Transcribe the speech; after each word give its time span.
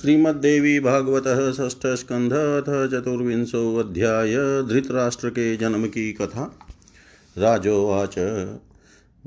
श्रीमद्देवी 0.00 0.80
भागवत 0.80 1.56
षष्ठ 1.56 1.86
स्कंध 1.86 2.32
चतुर्विंशो 2.90 3.76
अध्याय 3.76 4.62
धृतराष्ट्र 4.62 5.30
के 5.30 5.56
जन्म 5.56 5.86
की 5.86 6.12
कथा। 6.12 6.58
राजोवाच, 7.38 8.18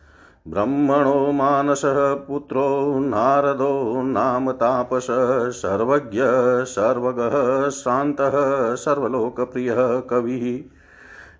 ब्रह्मणो 0.47 1.31
मानसः, 1.31 2.13
पुत्रो 2.13 2.99
नारदो 2.99 4.03
नाम 4.03 4.51
तापस, 4.51 5.07
सर्वज्ञ, 5.49 6.19
सर्वगः, 6.65 7.69
शान्तः, 7.69 8.75
सर्वलोकप्रियः 8.75 9.99
कविः। 9.99 10.69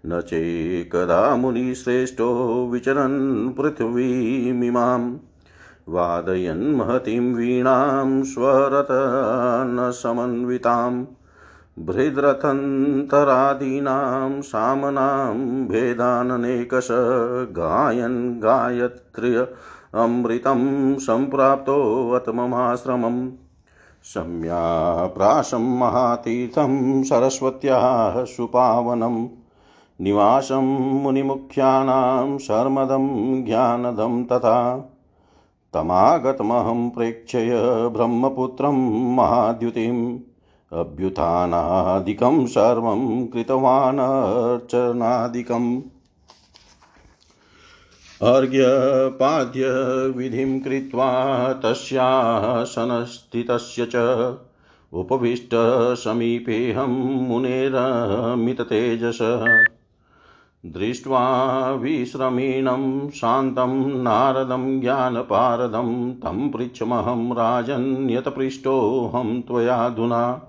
न 0.06 0.22
चेकदा 0.22 1.36
मुनिश्रेष्ठो 1.36 2.70
विचरन् 2.72 3.54
पृथिवीमिमाम्। 3.54 5.18
वादयन् 5.90 6.76
महतीं 6.76 7.34
वीणां 7.34 8.24
स्वरतनसमन्वितां 8.24 11.06
बृहद्रथन्तरादीनां 11.80 14.42
सामनां 14.42 15.68
भेदाननेकश 15.68 16.88
गायन् 17.58 18.40
गायत्र्य 18.40 19.48
अमृतं 19.94 21.00
सम्प्राप्तोऽत 21.00 22.30
ममाश्रमम् 22.30 23.32
सम्याप्राशं 24.04 25.80
महातीर्थं 25.80 27.04
सरस्वत्याः 27.04 28.26
सुपावनं 28.26 29.28
निवासं 30.02 30.66
मुनिमुख्यानां 31.04 32.38
शर्मदं 32.38 33.46
ज्ञानदं 33.46 34.26
तथा 34.26 34.90
तमागतमहं 35.74 36.90
प्रेक्षय 36.90 37.50
ब्रह्मपुत्रं 37.92 39.16
महाद्युतिम्। 39.16 40.20
अभ्युत्थानादिकं 40.74 42.46
सर्वं 42.46 43.28
कृतवान् 43.28 44.00
अर्चनादिकम् 44.00 45.82
अर्घ्यपाद्यविधिं 48.22 50.60
कृत्वा 50.60 51.54
तस्यासनस्थितस्य 51.54 53.88
च 53.96 54.38
उपविष्टसमीपेऽहं 54.94 57.28
मुनेरमिततेजसः। 57.28 59.73
दृष्ट्वा 60.66 61.72
विश्रमीणं 61.72 63.10
शान्तं 63.10 64.04
नारदं 64.04 64.82
ज्ञानपारदं 64.82 66.14
तं 66.14 66.50
पृच्छमहं 66.50 67.34
राजन्यतपृष्टोऽहं 67.34 69.42
त्वयाधुना 69.42 70.42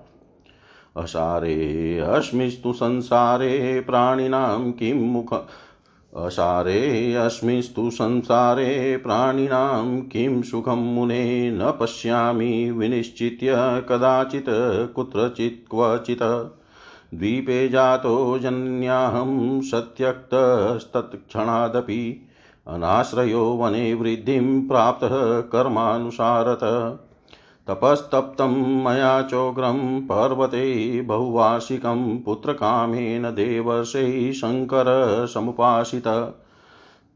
असारेऽस्मिस्तु 0.97 2.73
संसारे 2.73 3.81
प्राणिनां 3.81 4.71
किं 4.71 4.95
मुख 4.95 5.45
असारेऽस्मिस्तु 6.15 7.89
संसारे 7.89 8.97
प्राणिनां 8.97 10.01
किं 10.01 10.41
सुखं 10.41 10.95
मुने 10.95 11.51
न 11.51 11.73
पश्यामि 11.79 12.71
विनिश्चित्य 12.71 13.83
कदाचित् 13.89 14.93
कुत्रचित् 14.93 15.69
क्वचित्। 15.69 16.23
द्वीपे 17.17 17.69
जातो 17.69 18.39
जन्याहं 18.39 19.61
सत्यक्तस्तत्क्षणादपि 19.61 22.27
अनाश्रयो 22.67 23.45
वने 23.45 23.93
वृद्धिं 23.93 24.67
प्राप्तः 24.67 25.39
कर्मानुसारत। 25.39 26.59
तपस्तप्तं 27.67 28.83
मया 28.83 29.21
चोग्रं 29.21 30.01
पर्वते 30.01 31.01
बहुवार्षिकं 31.01 32.17
पुत्रकामेन 32.17 33.23
देवर्षैः 33.23 34.31
शङ्करसमुपासित 34.31 36.35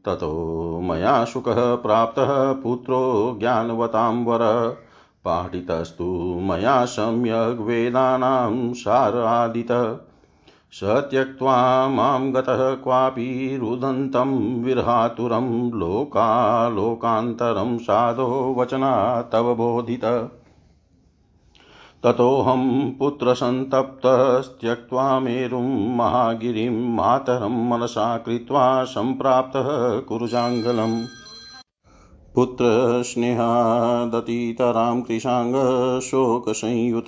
ततो 0.04 0.80
मया 0.80 1.24
शुकः 1.24 1.74
प्राप्तः 1.74 2.52
पुत्रो 2.52 3.36
ज्ञानवतां 3.40 4.24
वर। 4.24 4.76
पाठितस्तु 5.24 6.40
मया 6.42 6.84
सम्यग् 6.84 7.60
वेदानां 7.60 8.72
सारादित। 8.72 10.00
स 10.72 10.80
त्यक्त्वा 10.84 11.88
माँ 11.88 12.30
गतः 12.30 12.74
क्वापि 12.74 13.58
रुदन्तं 13.60 14.64
विरहातुरं 14.64 15.70
लोकालोकान्तरं 15.70 17.78
साधो 17.78 18.54
वचना 18.58 19.22
तव 19.22 19.54
बोधित। 19.54 20.30
ततोऽहं 22.04 22.90
पुत्रसन्तप्तस्त्यक्त्वा 22.90 25.20
मेरुं 25.20 25.96
महागिरिं 25.96 26.94
मातरं 26.94 27.68
मनसा 27.68 28.18
कृत्वा 28.18 28.84
सम्प्राप्तः 28.84 30.00
कुरुजाङ्गलम्। 30.00 31.04
पुत्रस्नेहादतीतरां 32.34 35.02
कृशाङ्गशोकसंयुत। 35.02 37.06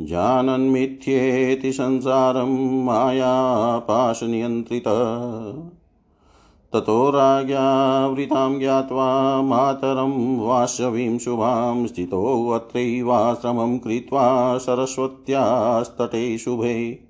जानन्मिथ्येति 0.00 1.72
संसारं 1.72 2.84
मायापाशनियन्त्रित 2.84 4.84
ततो 6.72 7.10
राज्ञावृतां 7.10 8.58
ज्ञात्वा 8.58 9.42
मातरं 9.42 10.38
वाशवीं 10.38 11.18
शुभां 11.18 11.86
स्थितोऽत्रैवाश्रमं 11.86 13.78
कृत्वा 13.78 14.58
सरस्वत्यास्तटे 14.58 16.38
शुभे। 16.38 17.05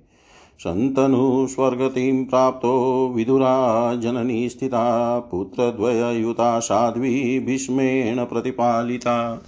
शन्तनुस्वर्गतिं 0.63 2.25
प्राप्तो 2.25 3.07
विदुरा 3.15 3.95
जननी 3.95 4.49
स्थिता, 4.49 5.19
पुत्रद्वययुता 5.19 6.59
साध्वी 6.59 7.39
भीष्मेण 7.39 8.25
प्रतिपालिता। 8.25 9.41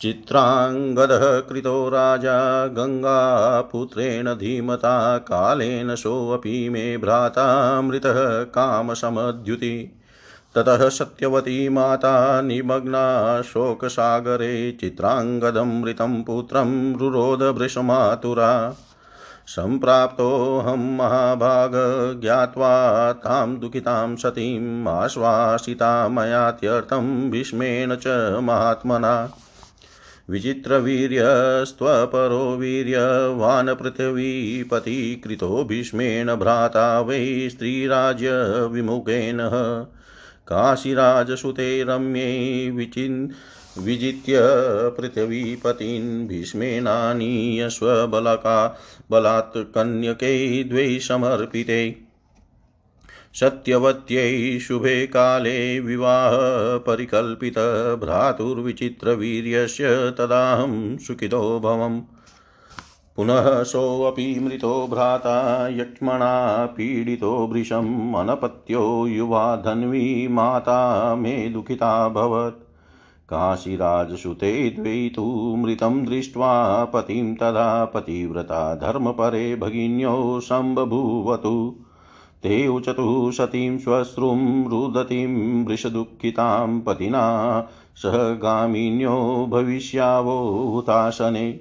चित्राङ्गदः 0.00 1.38
कृतो 1.38 1.88
राजा, 1.88 2.66
गङ्गापुत्रेण 2.66 4.26
धीमता, 4.26 5.18
कालेन 5.18 5.94
सोऽपि 5.94 6.68
मे 6.68 6.98
भ्राता, 6.98 7.80
मृतः 7.82 8.42
कामसमद्युति। 8.42 10.00
ततः 10.54 10.88
सत्यवती 10.88 11.68
माता, 11.68 12.42
निमग्ना 12.42 13.42
शोकसागरे 13.42 14.72
चित्राङ्गदमृतं 14.72 16.22
पुत्रं 16.22 16.96
रुरोध 16.96 17.42
वृषमातुरा 17.42 18.74
सम्प्राप्तोऽहं 19.50 20.96
महाभाग, 20.96 21.72
ज्ञात्वा 22.20 23.12
तां 23.12 23.58
दुःखितां 23.58 24.16
सतीम् 24.16 24.88
आश्वासिता 24.88 26.08
मयात्यर्थं 26.08 27.30
भीष्मेण 27.30 27.94
च 27.94 28.38
महात्मना। 28.42 29.30
विचित्रवीर्यस्त्वपरो 30.30 32.56
वीर्यवान् 32.56 33.68
पृथिवीपति 33.68 35.22
कृतो 35.24 35.64
भीष्मेण 35.64 36.34
भ्राता 36.34 37.00
वै 37.00 37.48
स्त्रीराज्यविमुखेन। 37.52 39.38
काशीराजसुते 40.46 41.82
रम्ये 41.82 42.70
विचिन् 42.70 43.28
विजित्य 43.78 44.38
पृथिवीपतीन् 44.96 46.28
भीष्मेनानीय 46.28 47.68
स्वबलका 47.68 48.78
बलात् 49.10 49.58
कन्यकै 49.58 50.62
द्वै 50.62 50.98
समर्पिते। 50.98 51.96
सत्यवत्यै 53.34 54.58
शुभे 54.58 55.06
काले 55.06 55.80
विवाहपरिकल्पित 55.80 57.54
भ्रातुर्विचित्रवीर्यस्य 58.00 60.14
तदाहं 60.18 60.98
सुखितो 60.98 62.02
पुनः 63.16 63.62
सोऽपि 63.62 64.40
मृतो 64.40 64.86
भ्राता 64.86 65.68
यक्ष्मणा 65.68 66.66
पीडितो 66.66 67.46
वृषम् 67.46 68.16
अनपत्यो 68.16 69.06
युवा 69.06 69.56
धन्वी 69.56 70.28
माता 70.28 71.14
मे 71.14 71.48
दुःखिताभवत् 71.48 72.69
काशीराजसुते 73.30 74.70
द्वै 74.70 75.10
तु 75.16 75.54
मृतं 75.58 76.04
दृष्ट्वा 76.04 76.84
पतिं 76.84 77.34
तदा 77.34 77.84
पतिव्रता 77.84 78.74
धर्मपरे 78.74 79.56
भगिन्यो 79.56 80.40
सम्बभूवतु। 80.40 81.74
ते 82.42 82.68
उचतु 82.68 83.32
सतीं 83.32 83.78
श्वश्रुं, 83.78 84.68
रुदतीं 84.68 85.64
वृषदुःखितां 85.64 86.80
पतिना, 86.80 87.66
सह 87.96 88.34
गामिन्यो 88.34 89.46
भविष्यावोताशने। 89.50 91.60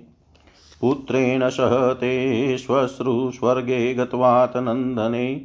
पुत्रेण 0.81 1.50
सह 1.50 1.94
ते 1.94 2.57
श्वश्रुस्वर्गे 2.57 3.94
गत्वात् 3.94 4.57
नन्दने, 4.57 5.42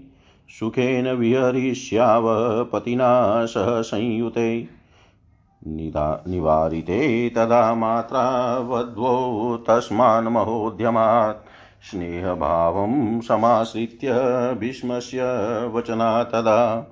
सुखेन 0.61 1.09
विहरिष्याव 1.09 2.65
पतिना 2.65 3.47
सह 3.47 3.83
संयुते। 3.83 4.84
निवारिते 5.67 7.29
तदा 7.31 7.75
मात्रा 7.75 8.57
वध्वो 8.59 9.57
तस्मान् 9.57 10.29
महोद्यमात्। 10.29 11.47
स्नेहभावं 11.91 13.21
समाश्रित्य 13.21 14.13
भीष्मस्य 14.61 15.23
वचना 15.75 16.23
तदा। 16.23 16.91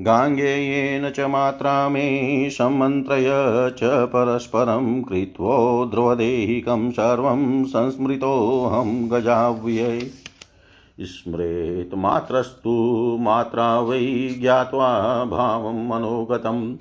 गाङ्गेयेन 0.00 1.10
च 1.10 1.20
मात्रा 1.20 1.88
मे 1.88 2.50
सम्मन्त्रय 2.50 3.26
च 3.70 3.80
परस्परं 3.84 5.02
कृत्वो 5.02 5.86
ध्रुवदेहिकं 5.86 6.90
सर्वं 6.90 7.64
संस्मृतोऽहं 7.64 9.10
गजाव्यै। 9.10 10.00
स्मरेत् 11.00 11.94
मात्रस्तु 11.94 12.70
मात्रा 13.20 13.80
वै 13.80 14.36
ज्ञात्वा 14.40 15.24
भावं 15.24 15.88
मनोगतं 15.88 16.76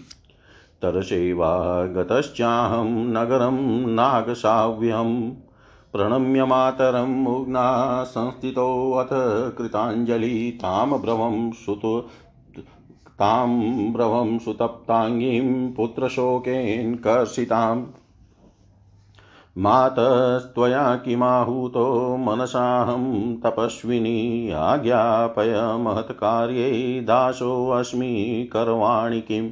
तरसेवा 0.81 1.85
गतश्चाहं 1.85 3.07
नगरं 3.13 3.89
नागसाव्यम् 3.93 5.31
प्रणम्य 5.93 6.45
मातरं 6.45 7.23
मुग्ना 7.23 8.03
संस्थितोऽथ 8.03 9.09
कृताञ्जलि 9.57 10.51
तां 10.61 11.01
ब्रवं 11.01 11.51
सुतो 11.51 12.01
तां 13.19 13.49
ब्रवं 13.93 14.39
सुतप्ताङ्गीं 14.39 15.73
पुत्रशोकेन 15.73 17.01
मातस्त्वया 19.57 20.95
किमाहूतो 20.95 22.17
मनसाहं 22.17 23.35
तपस्विनी 23.37 24.51
आज्ञापय 24.51 25.77
महत्कार्ये 25.79 27.01
दासोऽस्मि 27.01 28.49
करवाणि 28.53 29.21
किम्। 29.21 29.49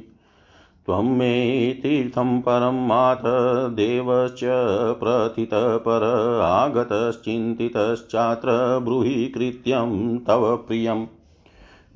त्वं 0.88 1.02
मे 1.02 1.80
तीर्थं 1.82 2.40
परं 2.40 2.86
मात 2.86 3.22
देवश्च 3.72 4.40
प्रथितपर 5.00 6.40
आगतश्चिन्तितश्चात्र 6.42 8.78
ब्रूहि 8.78 9.26
कृत्यं 9.26 10.18
तव 10.18 10.56
प्रियं 10.56 11.06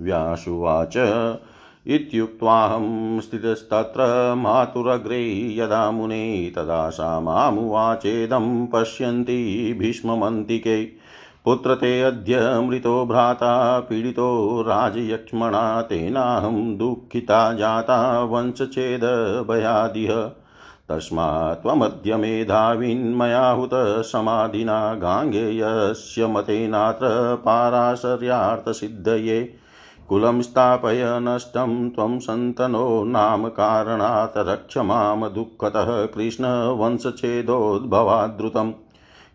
व्यासुवाच, 0.01 0.95
इत्युक्त्वाहं 1.87 3.21
स्थितस्तत्र 3.21 4.35
मातुरग्रे 4.35 5.57
यदा 5.57 5.91
मुने 5.91 6.53
तदा 6.57 6.91
सा 6.91 7.21
मामुवाचेदं 7.21 8.67
पश्यन्ति 8.67 9.77
भीष्ममन्तिके। 9.79 11.02
पुत्र 11.45 11.75
ते 11.75 12.03
अद्य 12.03 12.61
मृतो 12.61 13.07
भ्राता 13.07 13.81
पीडितो 13.81 14.63
राजयक्ष्मणा, 14.63 15.83
तेनाहं 15.83 16.77
दुःखिता 16.77 17.53
जाता 17.53 18.25
वंशच्छेदभयादिह 18.25 20.31
तस्मात् 20.89 21.63
त्वमद्य 21.63 22.17
मेधाविन्मया 22.17 23.51
हुत 23.51 23.71
समाधिना 23.75 24.95
गाङ्गेयस्य 24.95 26.27
मतेनात्र 26.27 27.37
पाराशर्यार्थसिद्धये। 27.37 29.55
कुलं 30.09 30.43
स्थापय 30.43 31.01
नष्टं 31.05 31.91
त्वं 31.91 32.19
सन्तनो 32.19 33.05
नाम 33.05 33.49
कारणात् 33.49 34.37
रक्ष 34.37 34.79
माँ 34.79 35.33
दुःखतः 35.33 36.07
कृष्णवंशच्छेदोद्भवाद्रुतम् 36.07 38.73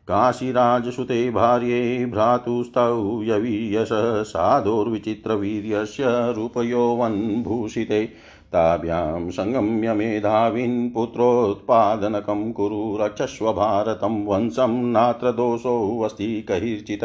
काशीराजसुते 0.08 1.30
भार्ये 1.32 2.06
भ्रातुस्तौ 2.06 3.24
यवीयश 3.24 3.90
साधोर्विचित्रवीर्यस्य 4.28 6.04
रूपयौवन्भूषिते 6.36 8.06
ताभ्यां 8.54 9.30
सङ्गम्य 9.32 9.94
मेधाविन् 9.94 10.90
पुत्रोत्पादनकं 10.90 12.52
कुरु 12.52 12.98
रक्षस्व 13.02 13.52
भारतं 13.54 14.24
वंशं 14.26 14.78
नात्र 14.92 15.32
दोषोऽस्ति 15.32 16.30
कैर्चित् 16.42 17.04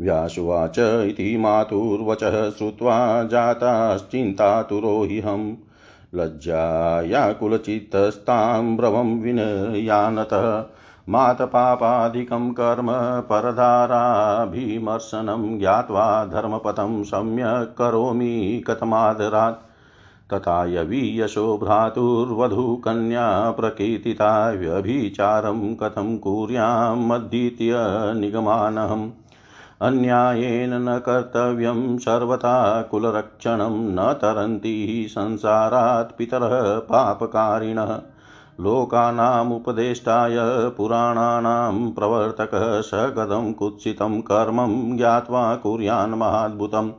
व्यासुवाच 0.00 0.78
इति 0.78 1.36
मातुर्वचः 1.36 2.50
श्रुत्वा 2.50 2.98
लज्जाया 6.14 7.32
कुलचित्तस्तां 7.32 8.76
ब्रवं 8.76 9.20
विनयानतः 9.20 10.44
मातपापादिकं 11.08 12.52
कर्म 12.52 12.86
परधाराभिमर्शनं 13.20 15.58
ज्ञात्वा 15.58 16.24
धर्मपथं 16.24 17.04
सम्यक् 17.04 17.78
करोमि 17.78 18.64
कथमादरात्। 18.66 19.74
तथा 20.32 20.64
यवीयशो 20.64 21.58
भ्रातुर्वधूकन्या 21.58 23.50
प्रकीर्तिता 23.50 24.50
व्यभिचारं 24.50 25.74
कथं 25.74 26.18
कुर्यां 26.18 26.96
मद्दित्य 26.96 27.74
निगमानहम् 28.20 29.10
अन्यायेन 29.82 30.74
न 30.74 30.98
कर्तव्यं 30.98 31.98
सर्वथा 31.98 32.82
कुलरक्षणं 32.82 33.70
न 33.70 34.12
तरन्ति 34.12 35.06
संसारात् 35.10 36.18
पितरः 36.18 36.78
पापकारिणः। 36.78 38.00
लोकानामुपदेष्टाय 38.60 40.36
पुराणानां 40.76 41.90
प्रवर्तकः 41.90 42.80
स 42.80 42.90
कथं 42.94 43.52
कुत्सितं 43.52 44.20
कर्मं 44.20 44.96
ज्ञात्वा 44.96 45.54
कुर्यान् 45.54 46.14
महाद्भुतम्। 46.14 46.90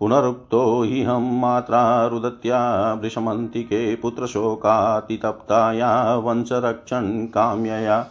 पुनरुक्तो 0.00 0.82
ह्यहं 0.82 1.40
मात्रा 1.40 2.06
रुदत्या 2.06 2.92
वृषमन्तिके 2.92 3.96
पुत्रशोकातितप्ताया 3.96 6.14
वंशरक्षन् 6.14 7.26
काम्यया। 7.26 8.06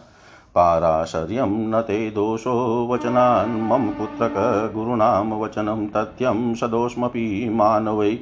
पाराशर्यं 0.54 1.46
न 1.46 1.80
ते 1.80 2.10
दोषो 2.10 2.88
वचनान् 2.90 3.62
मम 3.62 3.88
पुत्रक 3.88 4.70
गुरूणां 4.74 5.40
वचनं 5.40 5.86
तथ्यं 5.86 6.54
सदोषमपि 6.54 7.48
मानवै। 7.52 8.18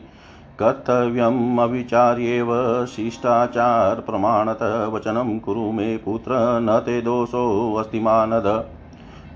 कर्तव्यम् 0.63 1.59
अविचार्येव 1.59 2.87
शिष्टाचारप्रमाणतः 2.87 4.87
वचनं 4.87 5.39
कुरु 5.39 5.73
मे 5.73 5.97
पुत्र, 5.97 6.33
न 6.37 6.83
ते 6.87 7.01
दोषोऽस्ति 7.01 8.01
मानद। 8.01 8.65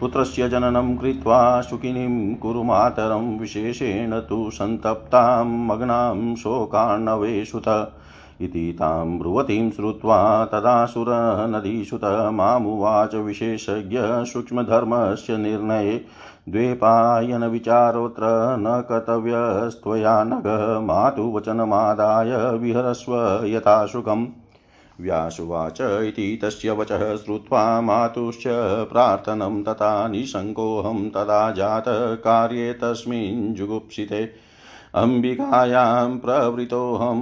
पुत्रस्य 0.00 0.48
जननं 0.48 0.96
कृत्वा 0.96 1.60
सुखिनीं 1.60 2.34
कुरु 2.34 2.62
मातरं, 2.62 3.38
विशेषेण 3.38 4.20
तु 4.20 4.50
सन्तप्तां 4.50 5.46
मग्नां 5.46 6.34
शोकार्णवेषुत 6.34 7.92
इति 8.40 8.76
तां 8.78 9.18
ब्रुवतीं 9.18 9.70
श्रुत्वा 9.70 10.44
तदासुरनदीसुत। 10.44 12.30
मामुवाच 12.32 13.14
विशेषज्ञ 13.14 13.98
सूक्ष्मधर्मस्य 14.00 15.36
निर्णये 15.36 16.04
द्वेपायनविचारोऽत्र 16.48 18.22
न 18.58 18.80
कर्तव्यस्त्वया 18.88 20.24
नग 20.24 20.46
मातुवचनमादाय 20.82 22.58
विहरस्व 22.58 23.14
यथा 23.44 23.86
सुखम् 23.86 24.26
व्यासुवाच 25.00 25.80
इति 25.80 26.40
तस्य 26.44 26.70
वचः 26.70 27.16
श्रुत्वा 27.16 27.80
मातुश्च 27.80 28.44
प्रार्थनं 28.92 29.62
तथा 29.62 30.08
निशङ्कोऽहं 30.08 31.10
तदा 31.10 31.50
जातकार्ये 31.50 32.72
तस्मिन् 32.72 33.54
जुगुप्सिते। 33.54 34.30
अम्बिकायां 34.94 36.18
प्रवृतोऽहं 36.18 37.20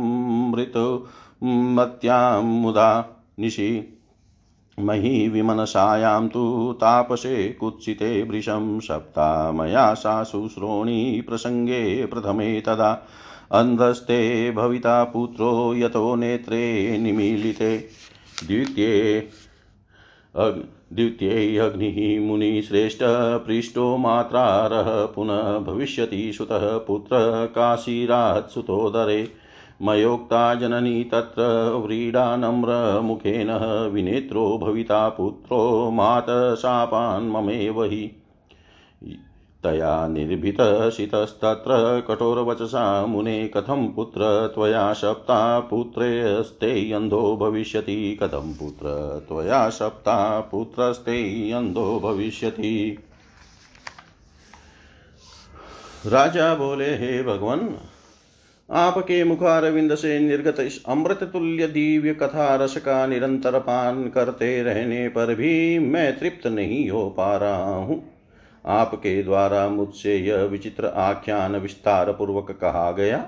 मृतुमत्यां 0.51 2.43
मुदा 2.43 3.05
निशि 3.41 4.00
मही 4.79 5.29
विमनसायां 5.29 6.29
तु 6.29 6.73
तापसे 6.77 7.49
कुत्सिते 7.49 8.23
वृषं 8.23 8.81
सप्ता 8.81 9.53
मया 9.53 9.95
सा 9.95 10.25
शुश्रोणी 10.25 11.21
प्रसङ्गे 11.21 12.07
प्रथमे 12.07 12.61
तदा। 12.61 13.07
अन्धस्ते 13.53 14.51
भविता 14.51 15.05
पुत्रो 15.05 15.75
यतो 15.75 16.15
नेत्रे 16.15 16.99
निमीलिते। 16.99 17.89
द्वितीये 18.47 19.29
द्वितीयेऽग्निः 20.93 22.27
मुनिश्रेष्ठ 22.27 22.99
पृष्ठो 23.47 23.97
मात्रारः 23.97 25.07
पुनः 25.07 25.59
भविष्यति 25.59 26.33
सुतः 26.33 26.79
पुत्र 26.79 27.47
काशीरात् 27.47 28.51
मयोक्ता 29.83 30.55
जननी 30.55 31.05
तत्र 31.05 31.43
व्रीडानम्रमुखेन 31.87 33.51
विनेत्रो 33.93 34.59
भविता 34.59 35.09
पुत्रो 35.09 35.91
मातशापान् 35.91 37.31
ममेव 37.31 37.85
हि। 37.85 38.17
तया 39.65 40.09
निर्भीतशितस्तत्र 40.09 42.01
कठोरवचसा 42.09 43.07
मुने 43.07 43.49
कथं 43.49 43.89
पुत्र 43.89 44.53
त्वया 44.55 44.93
सप्ता 44.93 45.61
पुत्रेऽस्ते 45.61 46.93
अन्धो 46.93 47.37
भविष्यति। 47.37 48.19
कथं 48.23 48.55
पुत्र 48.55 48.85
त्वया 49.29 49.69
सप्ता 49.69 50.41
पुत्रस्ते 50.41 51.51
अन्धो 51.53 52.01
भविष्यति। 52.01 52.99
राजा 56.07 56.55
बोले, 56.55 56.95
हे 56.95 57.23
भगवान 57.23 57.75
आपके 58.71 59.23
मुखारविंद 59.25 59.95
से 59.95 60.19
निर्गत 60.19 60.61
इस 60.61 60.85
अमृत 60.89 61.23
तुल्य 61.23 61.67
दिव्य 61.67 62.15
कथा 62.15 62.55
रस 62.57 62.77
का 62.77 63.07
निरंतर 63.07 63.59
पान 63.59 64.09
करते 64.09 64.63
रहने 64.63 65.09
पर 65.09 65.35
भी 65.35 65.79
मैं 65.79 66.19
तृप्त 66.19 66.47
नहीं 66.47 66.89
हो 66.91 67.09
पा 67.11 67.37
रहा 67.37 67.75
हूँ। 67.75 68.03
आपके 68.67 69.23
द्वारा 69.23 69.69
मुझसे 69.69 70.17
यह 70.17 70.43
विचित्र 70.43 70.87
आख्यान 70.87 71.57
विस्तार 71.57 72.13
पूर्वक 72.13 72.51
कहा 72.51 72.91
गया। 72.93 73.19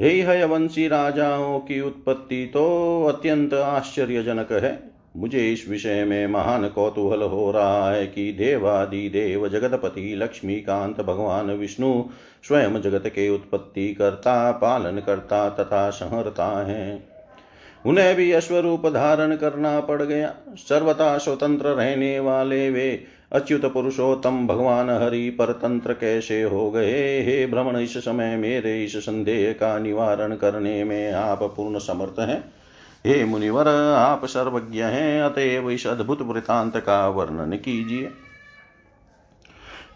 हे 0.00 0.10
हयवंशी 0.22 0.88
राजाओं 0.88 1.58
की 1.60 1.80
उत्पत्ति 1.80 2.44
तो 2.46 2.64
अत्यंत 3.06 3.54
आश्चर्यजनक 3.54 4.52
है। 4.52 4.93
मुझे 5.16 5.52
इस 5.52 5.68
विषय 5.68 6.04
में 6.04 6.26
महान 6.26 6.68
कौतूहल 6.68 7.22
हो 7.22 7.50
रहा 7.50 7.90
है 7.90 8.06
कि 8.06 8.32
देवादि 8.32 9.08
देव 9.08 9.48
जगतपति 9.48 10.14
लक्ष्मीकांत 10.16 11.00
भगवान 11.00 11.50
विष्णु 11.50 12.04
स्वयं 12.48 12.80
जगत 12.80 13.02
के 13.06 13.28
उत्पत्ति 13.28 13.94
करता, 13.94 14.52
पालन 14.52 14.98
करता 14.98 15.48
तथा 15.50 15.90
संहरता 15.90 16.66
है। 16.66 17.02
उन्हें 17.86 18.16
भी 18.16 18.32
अश्वरूप 18.32 18.86
धारण 18.86 19.36
करना 19.36 19.80
पड़ 19.80 20.02
गया। 20.02 20.34
सर्वथा 20.56 21.18
स्वतंत्र 21.18 21.66
रहने 21.66 22.20
वाले 22.20 22.70
वे 22.70 23.04
अच्युत 23.32 23.72
पुरुषोत्तम 23.72 24.46
भगवान 24.46 24.90
हरि 24.90 25.30
परतंत्र 25.30 25.92
कैसे 25.92 26.42
हो 26.42 26.70
गए? 26.70 27.22
हे 27.22 27.46
भ्रमण, 27.46 27.76
इस 27.76 27.98
समय 27.98 28.36
मेरे 28.36 28.84
इस 28.84 28.96
संदेह 28.96 29.52
का 29.52 29.78
निवारण 29.78 30.34
करने 30.34 30.84
में 30.84 31.12
आप 31.12 31.42
पूर्ण 31.42 31.78
समर्थ 31.78 32.20
हैं। 32.20 32.63
हे 33.06 33.24
मुनिवर, 33.24 33.68
आप 33.96 34.24
सर्वज्ञ 34.24 34.82
हैं, 34.82 35.22
अतएव 35.22 35.70
इस 35.70 35.86
अद्भुत 35.86 36.22
वृतांत 36.22 36.76
का 36.76 37.08
वर्णन 37.08 37.56
कीजिए। 37.56 38.10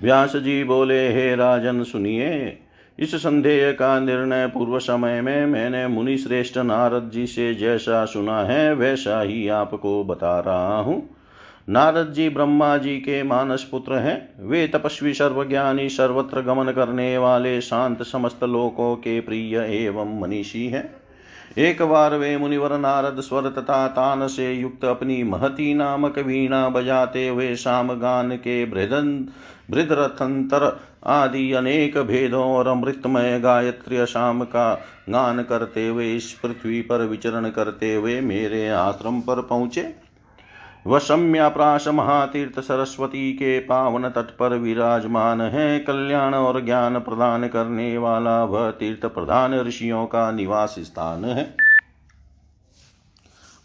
व्यास 0.03 0.37
जी 0.37 0.65
बोले, 0.65 1.09
हे 1.09 1.37
राजन, 1.37 1.83
सुनिए, 1.83 2.59
इस 2.99 3.15
संदेह 3.15 3.73
का 3.73 4.01
निर्णय 4.01 4.47
पूर्व 4.47 4.79
समय 4.79 5.21
में 5.21 5.47
मैंने 5.47 5.87
मुनि 5.87 6.19
श्रेष्ठ 6.19 6.59
नारद 6.59 7.11
जी 7.15 7.27
से 7.27 7.55
जैसा 7.55 8.05
सुना 8.05 8.41
है, 8.41 8.75
वैसा 8.75 9.21
ही 9.21 9.49
आपको 9.49 10.05
बता 10.05 10.41
रहा 10.41 10.81
हूँ। 10.81 11.11
नारद 11.69 12.13
जी 12.13 12.29
ब्रह्मा 12.29 12.77
जी 12.77 12.97
के 12.97 13.23
मानस 13.23 13.69
पुत्र 13.71 13.95
हैं। 13.95 14.49
वे 14.49 14.69
तपस्वी, 14.69 15.15
सर्वज्ञानी, 15.15 15.89
सर्वत्र 15.89 16.41
गमन 16.41 16.73
करने 16.73 17.19
वाले 17.19 17.61
शांत 17.61 18.03
समस्त 18.03 18.45
लोकों 18.45 18.97
के 18.97 19.21
प्रिय 19.21 19.59
एवं 19.59 20.21
मनीषी 20.21 20.67
हैं। 20.67 20.98
एक 21.57 21.83
बार 21.83 22.15
वे 22.15 22.37
मुनिवर 22.37 22.79
नारद 22.79 23.21
स्वर 23.21 23.49
तथा 23.49 23.87
तान 23.89 24.27
से 24.29 24.53
युक्त 24.53 24.85
अपनी 24.85 25.23
महती 25.23 25.75
नामक 25.75 26.19
वीणा 26.19 26.69
बजाते 26.69 27.29
हुए 27.29 27.55
शाम 27.57 27.93
गान 27.93 28.37
के 28.37 28.65
बृदन 28.65 29.29
भृदरथंतर 29.71 30.81
आदि 31.07 31.53
अनेक 31.53 31.99
भेदों 31.99 32.45
और 32.45 32.69
अमृतमय 32.69 33.39
गायत्री 33.41 34.07
शाम 34.07 34.45
का 34.45 34.73
गान 35.09 35.43
करते 35.43 35.87
हुए 35.89 36.17
इस 36.17 36.33
पृथ्वी 36.33 36.81
पर 36.83 37.05
विचरण 37.07 37.51
करते 37.51 37.95
हुए 37.95 38.21
मेरे 38.21 38.69
आश्रम 38.69 39.21
पर 39.21 39.41
पहुँचे। 39.41 39.83
वह 40.89 40.99
सम्याप्राश 40.99 41.89
महातीर्थ 41.89 42.61
सरस्वती 42.61 43.33
के 43.33 43.59
पावन 43.61 44.09
तट 44.09 44.31
पर 44.37 44.55
विराजमान 44.55 45.41
है। 45.41 45.79
कल्याण 45.79 46.35
और 46.35 46.65
ज्ञान 46.65 46.99
प्रदान 46.99 47.49
करने 47.49 47.99
वाला 47.99 48.45
वह 48.45 48.71
तीर्थ 48.71 49.07
प्रधान 49.07 49.61
ऋषियों 49.61 50.07
का 50.07 50.31
निवास 50.31 50.75
स्थान 50.79 51.25
है। 51.25 51.55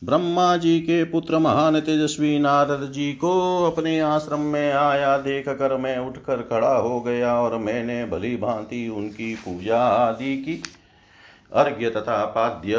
ब्रह्मा 0.04 0.58
जी 0.58 0.80
के 0.80 1.04
पुत्र 1.04 1.40
महान 1.40 1.80
तेजस्वी 1.80 2.40
नारद 2.40 2.92
जी 2.92 3.14
को 3.14 3.64
अपने 3.66 4.00
आश्रम 4.00 4.40
में 4.40 4.74
आया 4.74 5.18
देख 5.18 5.50
कर 5.50 5.78
मैं 5.78 5.98
उठकर 5.98 6.42
खड़ा 6.42 6.76
हो 6.76 7.02
गया 7.02 7.34
और 7.36 7.58
मैंने 7.58 8.06
भली 8.06 8.36
भांति 8.36 8.88
उनकी 8.90 9.36
पूजा 9.36 9.80
आदि 9.80 10.38
की। 10.38 10.64
अर्घ्य 11.54 11.90
तथा 11.90 12.26
पाद्य 12.26 12.78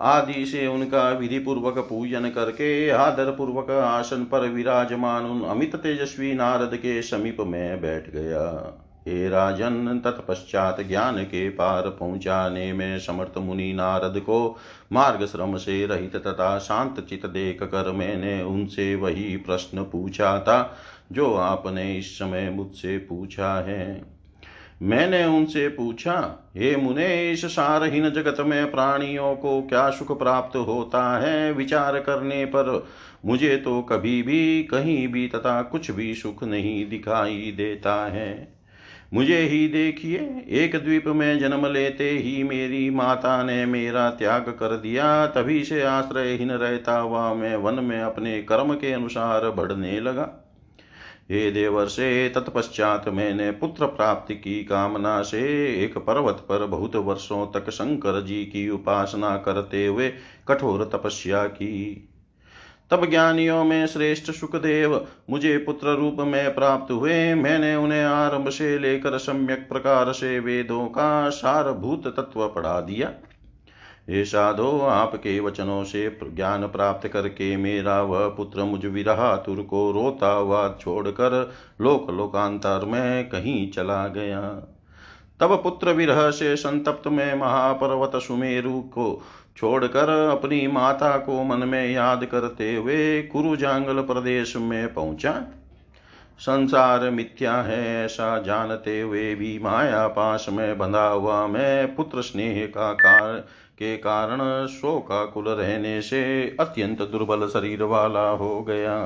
आदि 0.00 0.46
से 0.46 0.66
उनका 0.66 1.08
विधि 1.10 1.38
पूर्वक 1.38 1.78
पूजन 1.78 2.28
करके 2.28 2.90
आदर 2.90 3.30
पूर्वक 3.30 3.70
आसन 3.70 4.24
पर 4.24 4.48
विराजमान 4.48 5.24
उन 5.24 5.42
अमित 5.42 5.76
तेजस्वी 5.76 6.32
नारद 6.34 6.76
के 6.76 7.02
समीप 7.02 7.36
में 7.40 7.80
बैठ 7.80 8.10
गया। 8.10 8.78
हे 9.08 9.28
राजन, 9.28 10.00
तत्पश्चात 10.04 10.80
ज्ञान 10.80 11.22
के 11.22 11.48
पार 11.48 11.88
पहुँचाने 11.90 12.72
में 12.72 12.98
समर्थ 12.98 13.38
मुनि 13.38 13.72
नारद 13.72 14.18
को 14.18 14.58
मार्ग 14.92 15.26
श्रम 15.26 15.56
से 15.56 15.86
रहित 15.86 16.16
तथा 16.16 16.58
शांत 16.58 17.00
चित 17.00 17.26
देख 17.26 17.62
कर 17.62 17.92
मैंने 17.92 18.42
उनसे 18.42 18.94
वही 18.94 19.36
प्रश्न 19.36 19.82
पूछा 19.82 20.38
था, 20.38 20.76
जो 21.12 21.34
आपने 21.34 21.96
इस 21.96 22.18
समय 22.18 22.50
मुझसे 22.50 22.98
पूछा 22.98 23.54
है। 23.60 24.21
मैंने 24.82 25.24
उनसे 25.24 25.68
पूछा, 25.68 26.14
हे 26.56 26.76
मुने 26.76 27.30
इस 27.32 27.44
सारहीन 27.44 28.10
जगत 28.10 28.36
में 28.40 28.70
प्राणियों 28.70 29.34
को 29.36 29.62
क्या 29.62 29.90
सुख 29.90 30.18
प्राप्त 30.18 30.56
होता 30.56 31.18
है? 31.18 31.52
विचार 31.52 31.98
करने 32.00 32.44
पर 32.44 32.86
मुझे 33.26 33.56
तो 33.56 33.82
कभी 33.82 34.22
भी, 34.22 34.62
कहीं 34.62 35.08
भी 35.08 35.28
तथा 35.28 35.62
कुछ 35.62 35.90
भी 35.90 36.14
सुख 36.14 36.44
नहीं 36.44 36.88
दिखाई 36.88 37.54
देता 37.56 37.94
है। 38.06 38.62
मुझे 39.14 39.38
ही 39.38 39.68
देखिए, 39.68 40.44
एक 40.48 40.76
द्वीप 40.76 41.06
में 41.06 41.38
जन्म 41.38 41.66
लेते 41.66 42.10
ही 42.10 42.42
मेरी 42.42 42.90
माता 42.90 43.42
ने 43.42 43.66
मेरा 43.66 44.10
त्याग 44.10 44.42
कर 44.42 44.76
दिया। 44.76 45.26
तभी 45.26 45.64
से 45.64 45.82
आश्रयहीन 45.82 46.50
रहता 46.50 46.98
हुआ 46.98 47.34
मैं 47.34 47.56
वन 47.56 47.84
में 47.84 48.00
अपने 48.00 48.42
कर्म 48.42 48.74
के 48.74 48.92
अनुसार 48.92 49.50
बढ़ने 49.50 50.00
लगा। 50.00 50.41
हे 51.30 51.50
देवर्षे 51.50 52.28
तत्पश्चात 52.28 53.08
मैंने 53.08 53.50
पुत्र 53.50 53.86
प्राप्ति 53.86 54.34
की 54.34 54.64
कामना 54.64 55.22
से 55.22 55.40
एक 55.84 55.98
पर्वत 55.98 56.34
पर 56.48 56.66
बहुत 56.66 56.96
वर्षों 56.96 57.46
तक 57.46 57.70
शंकर 57.70 58.22
जी 58.22 58.44
की 58.44 58.68
उपासना 58.70 59.36
करते 59.36 59.86
हुए 59.86 60.12
कठोर 60.48 60.90
तपस्या 60.92 61.44
की। 61.44 62.08
तब 62.90 63.10
ज्ञानियों 63.10 63.64
में 63.64 63.86
श्रेष्ठ 63.86 64.30
सुखदेव 64.30 65.06
मुझे 65.30 65.58
पुत्र 65.58 65.88
रूप 65.88 66.16
में 66.20 66.54
प्राप्त 66.54 66.92
हुए। 66.92 67.34
मैंने 67.34 67.74
उन्हें 67.76 68.04
आरंभ 68.04 68.48
से 68.48 68.78
लेकर 68.78 69.18
सम्यक 69.18 69.68
प्रकार 69.68 70.12
से 70.12 70.38
वेदों 70.40 70.86
का 70.86 71.30
सारभूत 71.30 72.06
तत्व 72.06 72.48
पढ़ा 72.48 72.80
दिया। 72.80 73.12
हे 74.10 74.24
साधो, 74.24 74.78
आपके 74.80 75.40
वचनों 75.40 75.84
से 75.84 76.18
ज्ञान 76.24 76.66
प्राप्त 76.66 77.08
करके 77.08 77.56
मेरा 77.56 78.00
वह 78.02 78.28
पुत्र 78.28 78.64
मुझ 78.64 78.84
विरहातुर 78.86 79.62
को 79.62 79.90
रोता 79.90 80.32
हुआ 80.32 80.68
छोड़कर 80.80 81.52
लोक 81.80 82.10
लोकांतर 82.10 82.84
में 82.84 83.28
कहीं 83.28 83.70
चला 83.70 84.06
गया। 84.08 84.40
तब 85.40 85.54
पुत्र 85.62 85.92
विरह 85.92 86.30
से 86.30 86.56
संतप्त 86.56 87.06
में 87.06 87.34
महापर्वत 87.34 88.22
सुमेरु 88.22 88.80
को 88.80 89.22
छोड़कर 89.56 90.08
अपनी 90.08 90.66
माता 90.66 91.16
को 91.18 91.42
मन 91.42 91.68
में 91.68 91.90
याद 91.90 92.24
करते 92.24 92.74
हुए 92.74 93.22
कुरुजांगल 93.22 94.00
प्रदेश 94.02 94.56
में 94.56 94.94
पहुँचा। 94.94 95.32
संसार 96.38 97.10
मिथ्या 97.10 97.54
है, 97.54 98.04
ऐसा 98.04 98.38
जानते 98.38 99.00
हुए 99.00 99.34
भी 99.34 99.58
माया 99.58 100.06
पास 100.08 100.46
में 100.52 100.78
बंधा 100.78 101.06
हुआ 101.06 101.46
मैं 101.46 101.94
पुत्र 101.94 102.22
स्नेह 102.22 102.66
का 102.66 102.92
के 103.78 103.96
कारण 103.96 104.66
शोकाकुल 104.66 105.48
रहने 105.48 106.02
से 106.02 106.22
अत्यंत 106.60 107.02
दुर्बल 107.02 107.48
शरीर 107.48 107.82
वाला 107.82 108.28
हो 108.28 108.62
गया। 108.62 108.98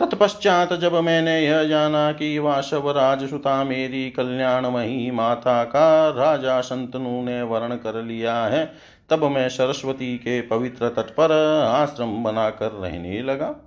तत्पश्चात 0.00 0.72
जब 0.72 0.94
मैंने 0.94 1.40
यह 1.40 1.64
जाना 1.64 2.12
कि 2.12 2.38
वाशव 2.38 2.90
राजसुता 2.90 3.64
मेरी 3.64 4.10
कल्याणमयी 4.10 5.10
माता 5.10 5.64
का 5.64 6.08
राजा 6.08 6.60
संतनु 6.60 7.24
ने 7.24 7.42
वर्ण 7.42 7.76
कर 7.76 8.02
लिया 8.02 8.36
है, 8.44 8.72
तब 9.10 9.24
मैं 9.24 9.48
सरस्वती 9.48 10.16
के 10.18 10.40
पवित्र 10.40 10.88
तट 10.88 11.10
पर 11.10 11.32
आश्रम 11.66 12.22
बनाकर 12.24 12.70
रहने 12.70 13.22
लगा। 13.22 13.63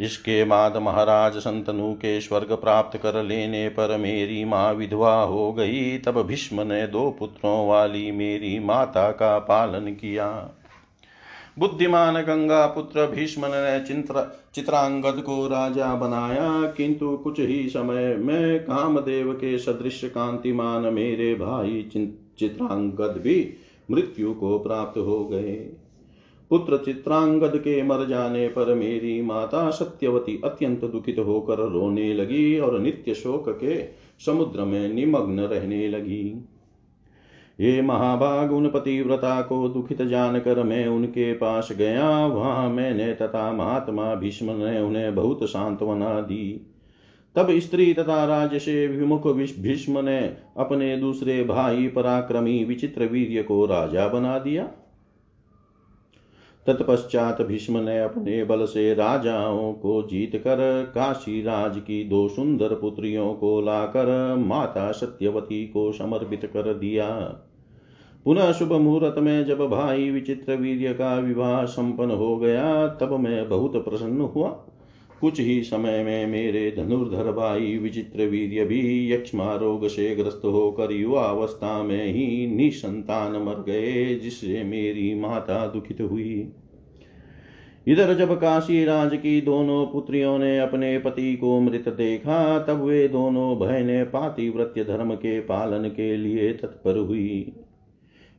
इसके 0.00 0.44
बाद 0.44 0.76
महाराज 0.76 1.36
संतनु 1.36 1.92
के 1.92 2.20
स्वर्ग 2.20 2.52
प्राप्त 2.52 2.98
कर 2.98 3.22
लेने 3.22 3.68
पर 3.68 3.96
मेरी 3.96 4.44
माँ 4.44 4.72
विधवा 4.74 5.14
हो 5.22 5.52
गई, 5.52 5.98
तब 5.98 6.22
भीष्म 6.22 6.60
ने 6.60 6.86
दो 6.86 7.10
पुत्रों 7.18 7.68
वाली 7.68 8.10
मेरी 8.10 8.58
माता 8.58 9.10
का 9.10 9.38
पालन 9.38 9.90
किया। 9.94 10.50
बुद्धिमान 11.58 12.22
गंगा 12.22 12.66
पुत्र 12.66 13.06
भीष्म 13.06 13.42
ने 13.44 13.80
चिंत्र, 13.80 14.36
चित्रांगद 14.54 15.20
को 15.20 15.46
राजा 15.46 15.94
बनाया, 15.94 16.66
किंतु 16.66 17.16
कुछ 17.16 17.40
ही 17.40 17.68
समय 17.68 18.16
में 18.16 18.60
कामदेव 18.60 19.32
के 19.32 19.58
सदृश 19.58 20.04
कांतिमान 20.04 20.82
मेरे 20.82 21.34
भाई 21.34 21.90
चित्रांगद 22.38 23.20
भी 23.20 23.54
मृत्यु 23.90 24.34
को 24.34 24.58
प्राप्त 24.58 24.98
हो 24.98 25.24
गए। 25.24 25.85
पुत्र 26.50 26.76
चित्रांगद 26.76 27.56
के 27.56 27.82
मर 27.82 28.06
जाने 28.06 28.48
पर 28.48 28.74
मेरी 28.74 29.22
माता 29.22 29.70
सत्यवती 29.70 30.40
अत्यंत 30.44 30.84
दुखित 30.84 31.18
होकर 31.18 31.58
रोने 31.58 32.12
लगी 32.14 32.58
और 32.58 32.78
नित्य 32.78 33.14
शोक 33.14 33.48
के 33.48 33.82
समुद्र 34.26 34.64
में 34.64 34.94
निमग्न 34.94 35.40
रहने 35.40 35.88
लगी। 35.88 36.44
ये 37.60 37.82
महाभाग 37.82 38.52
उन 38.52 38.68
पतिव्रता 38.68 39.40
को 39.42 39.68
दुखित 39.68 40.02
जानकर 40.02 40.62
मैं 40.62 40.86
उनके 40.86 41.32
पास 41.32 41.68
गया। 41.72 42.26
वहाँ 42.26 42.68
मैंने 42.70 43.12
तथा 43.12 43.52
महात्मा 43.52 44.14
भीष्म 44.14 44.50
ने 44.50 44.80
उन्हें 44.80 45.14
बहुत 45.14 45.40
सांत्वना 45.42 46.20
दी। 46.20 46.66
तब 47.36 47.48
स्त्री 47.50 47.92
तथा 47.94 48.24
राज 48.24 48.56
से 48.58 48.86
विमुख 48.86 49.26
भीष्म 49.32 50.04
ने 50.04 50.18
अपने 50.56 50.96
दूसरे 50.96 51.44
भाई 51.44 51.88
पराक्रमी 51.88 52.64
विचित्र 52.64 53.06
वीर्य 53.06 53.42
को 53.42 53.64
राजा 53.66 54.08
बना 54.08 54.38
दिया। 54.38 54.68
तत्पश्चात 56.66 57.42
भीष्म 57.42 57.78
ने 57.78 58.00
अपने 58.00 58.44
बल 58.44 58.64
से 58.64 58.94
राजाओं 58.94 59.72
को 59.72 60.02
जीत 60.02 60.36
कर 60.36 60.92
काशी 60.94 61.42
राज 61.42 61.78
की 61.78 62.04
दो 62.04 62.28
सुंदर 62.28 62.68
पुत्रियों 62.68 63.34
को 63.34 63.60
लाकर 63.60 64.34
माता 64.38 64.92
सत्यवती 64.92 65.66
को 65.66 65.92
समर्पित 65.92 66.46
कर 66.46 66.74
दिया। 66.74 67.08
पुनः 68.24 68.52
शुभ 68.52 68.72
मुहूर्त 68.72 69.18
में 69.18 69.44
जब 69.44 69.58
भाई 69.58 70.10
विचित्र 70.10 70.54
वीर्य 70.54 70.94
का 70.94 71.18
विवाह 71.18 71.64
संपन्न 71.64 72.10
हो 72.10 72.36
गया, 72.36 72.86
तब 72.86 73.12
मैं 73.12 73.48
बहुत 73.48 73.84
प्रसन्न 73.84 74.20
हुआ। 74.20 74.65
कुछ 75.20 75.40
ही 75.40 75.62
समय 75.62 76.04
में 76.04 76.26
मेरे 76.26 76.70
धनुर्धर 76.76 77.32
भाई 77.32 77.78
विचित्र 77.78 78.24
वीर्य 78.24 78.64
भी 78.64 79.12
यक्षमा 79.12 79.54
रोग 79.54 79.86
से 79.88 80.14
ग्रस्त 80.16 80.42
होकर 80.44 80.92
युवा 80.92 81.22
अवस्था 81.22 81.82
में 81.82 82.12
ही 82.12 82.46
निसंतान 82.46 83.32
मर 83.32 83.62
गए, 83.62 84.14
जिससे 84.14 84.64
मेरी 84.64 85.14
माता 85.14 85.66
दुखित 85.66 86.00
हुई। 86.00 86.52
इधर 87.88 88.14
जब 88.14 88.40
काशी 88.40 88.84
राज 88.84 89.16
की 89.16 89.40
दोनों 89.40 89.86
पुत्रियों 89.86 90.38
ने 90.38 90.58
अपने 90.58 90.98
पति 90.98 91.36
को 91.36 91.60
मृत 91.60 91.88
देखा, 91.88 92.58
तब 92.58 92.82
वे 92.82 93.08
दोनों 93.08 93.58
बहनें 93.58 94.04
पातिव्रत्य 94.06 94.84
धर्म 94.84 95.14
के 95.14 95.40
पालन 95.40 95.88
के 95.88 96.16
लिए 96.16 96.52
तत्पर 96.52 96.98
हुई। 96.98 97.52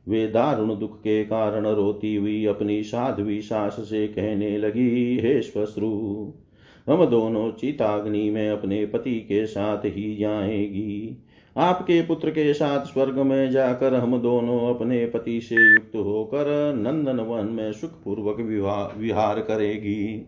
वे 0.08 0.26
दारुण 0.26 0.78
दुख 0.78 0.98
के 0.98 1.24
कारण 1.24 1.66
रोती 1.66 2.14
हुई 2.16 2.44
अपनी 2.46 2.82
साध्वी 2.82 3.40
सास 3.40 3.72
से 3.72 4.06
कहने 4.08 4.58
लगी, 4.58 5.18
हे 5.18 5.42
श्वश्रु 5.42 5.88
हम 6.88 7.04
दोनों 7.04 7.50
चिताग्नि 7.52 8.30
में 8.30 8.50
अपने 8.50 8.86
पति 8.86 9.14
के 9.14 9.46
साथ 9.46 9.78
ही 9.84 10.16
जाएँगी। 10.16 11.24
आपके 11.56 12.02
पुत्र 12.02 12.30
के 12.30 12.54
साथ 12.54 12.84
स्वर्ग 12.84 13.18
में 13.18 13.50
जाकर 13.50 13.94
हम 13.94 14.18
दोनों 14.18 14.74
अपने 14.74 15.06
पति 15.06 15.40
से 15.40 15.72
युक्त 15.74 15.96
होकर 15.96 16.74
नंदन 16.74 17.20
वन 17.20 17.46
में 17.46 17.72
सुखपूर्वक 17.72 18.40
विहार 18.98 19.40
करेगी। 19.40 20.26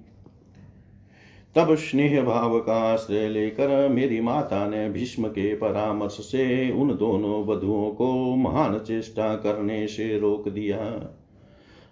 तब 1.56 1.74
स्नेह 1.74 2.22
भाव 2.22 2.60
का 2.60 2.74
आश्रय 2.74 3.28
लेकर 3.28 3.88
मेरी 3.88 4.20
माता 4.20 4.68
ने 4.68 4.90
भीष्म 4.90 5.28
के 5.28 5.54
परामर्श 5.54 6.12
से 6.12 6.70
उन 6.70 6.88
दोनों 6.96 7.44
वधुओं 7.46 7.90
को 7.90 8.36
महान 8.36 8.78
चेष्टा 8.78 9.34
करने 9.34 9.86
से 9.86 10.18
रोक 10.18 10.48
दिया। 10.48 10.78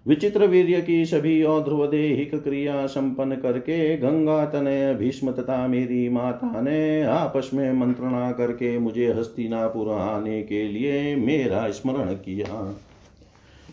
विचित्र 0.08 0.46
वीर्य 0.46 0.80
की 0.80 1.04
सभी 1.06 1.42
और 1.42 1.62
ध्रुवदेहिक 1.62 2.34
क्रिया 2.34 2.86
संपन्न 2.86 3.36
करके 3.36 3.96
गंगा 3.96 4.44
तनय 4.46 4.94
भीष्म 4.94 5.32
तथा 5.32 5.66
मेरी 5.66 6.08
माता 6.08 6.60
ने 6.60 7.02
आपस 7.02 7.50
में 7.54 7.72
मंत्रणा 7.72 8.32
करके 8.32 8.78
मुझे 8.78 9.12
हस्तिनापुर 9.12 9.88
आने 9.92 10.42
के 10.42 10.68
लिए 10.68 11.16
मेरा 11.16 11.70
स्मरण 11.70 12.12
किया। 12.14 12.74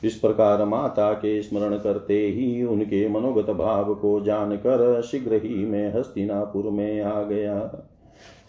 इस 0.03 0.15
प्रकार 0.15 0.65
माता 0.65 1.13
के 1.13 1.41
स्मरण 1.41 1.77
करते 1.77 2.19
ही 2.27 2.63
उनके 2.63 3.07
मनोगत 3.09 3.49
भाव 3.49 3.93
को 3.95 4.19
जानकर 4.21 5.01
शीघ्र 5.01 5.33
ही 5.33 5.65
मैं 5.65 5.93
हस्तिनापुर 5.93 6.71
में 6.71 7.01
आ 7.01 7.21
गया। 7.23 7.55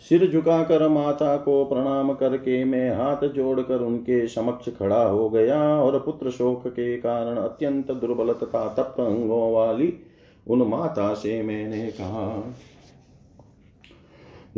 सिर 0.01 0.31
झुकाकर 0.31 0.89
माता 0.89 1.37
को 1.37 1.65
प्रणाम 1.65 2.13
करके 2.13 2.65
मैं 2.65 2.91
हाथ 2.91 3.29
जोड़कर 3.29 3.81
उनके 3.81 4.27
समक्ष 4.27 4.69
खड़ा 4.69 5.03
हो 5.05 5.31
गया 5.31 5.81
और 5.81 5.99
पुत्र 5.99 6.31
शोक 6.31 6.67
के 6.69 6.97
कारण 6.97 7.37
अत्यंत 7.37 7.91
दुर्बल 7.91 8.33
तथा 8.33 8.69
तप्त 8.69 9.01
अंगों 9.01 9.53
वाली 9.53 9.93
उन 10.49 10.63
माता 10.63 11.15
से 11.15 11.43
मैंने 11.43 11.87
कहा, 11.87 12.55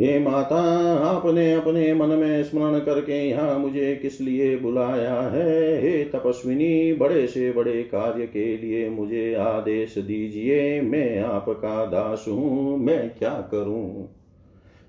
हे 0.01 0.19
माता, 0.19 0.59
आपने 0.95 1.53
अपने 1.53 1.93
मन 1.93 2.07
में 2.07 2.43
स्मरण 2.43 2.79
करके 2.79 3.29
यहाँ 3.29 3.59
मुझे 3.59 3.95
किस 3.95 4.21
लिए 4.21 4.57
बुलाया 4.57 5.21
है? 5.21 5.81
हे 5.81 6.03
तपस्विनी, 6.03 6.93
बड़े 6.93 7.27
से 7.27 7.51
बड़े 7.51 7.83
कार्य 7.83 8.25
के 8.27 8.57
लिए 8.57 8.89
मुझे 8.89 9.33
आदेश 9.33 9.97
दीजिए, 9.97 10.81
मैं 10.81 11.19
आपका 11.19 11.85
दास 11.85 12.25
हूँ, 12.27 12.77
मैं 12.77 13.09
क्या 13.09 13.33
करूँ? 13.51 14.18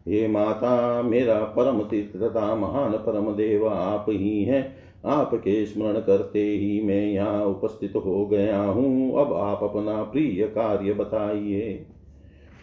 हे 0.09 0.27
माता, 0.29 1.03
मेरा 1.03 1.41
परम 1.57 1.81
तीर्थ 1.81 2.17
तथा 2.23 2.55
महान 2.55 2.93
परम 2.93 3.35
देव 3.35 3.67
आप 3.69 4.07
ही 4.09 4.43
हैं। 4.45 4.77
आपके 5.07 5.65
स्मरण 5.67 6.01
करते 6.01 6.43
ही 6.43 6.81
मैं 6.81 7.07
यहाँ 7.07 7.45
उपस्थित 7.45 7.93
हो 7.97 8.27
गया 8.27 8.61
हूँ। 8.61 9.21
अब 9.21 9.33
आप 9.33 9.63
अपना 9.63 10.03
प्रिय 10.03 10.45
कार्य 10.47 10.93
बताइए। 10.93 11.87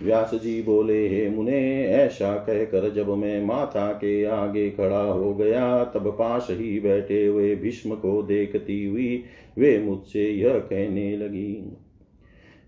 व्यास 0.04 0.32
जी 0.34 0.62
बोले, 0.62 1.08
हे 1.10 1.30
मुने, 1.30 1.86
ऐसा 1.86 2.36
कहकर 2.38 2.89
जब 2.89 3.10
मैं 3.10 3.45
माता 3.45 3.91
के 3.93 4.23
आगे 4.26 4.69
खड़ा 4.69 5.02
हो 5.02 5.34
गया, 5.34 5.84
तब 5.84 6.08
पास 6.19 6.47
ही 6.52 6.80
बैठे 6.80 7.26
हुए 7.26 7.56
भीष्म 7.56 7.95
को 7.95 8.21
देखती 8.23 8.86
हुई 8.86 9.23
वे 9.58 9.78
मुझसे 9.80 10.30
यह 10.30 10.60
कहने 10.60 11.17
लगी 11.17 11.54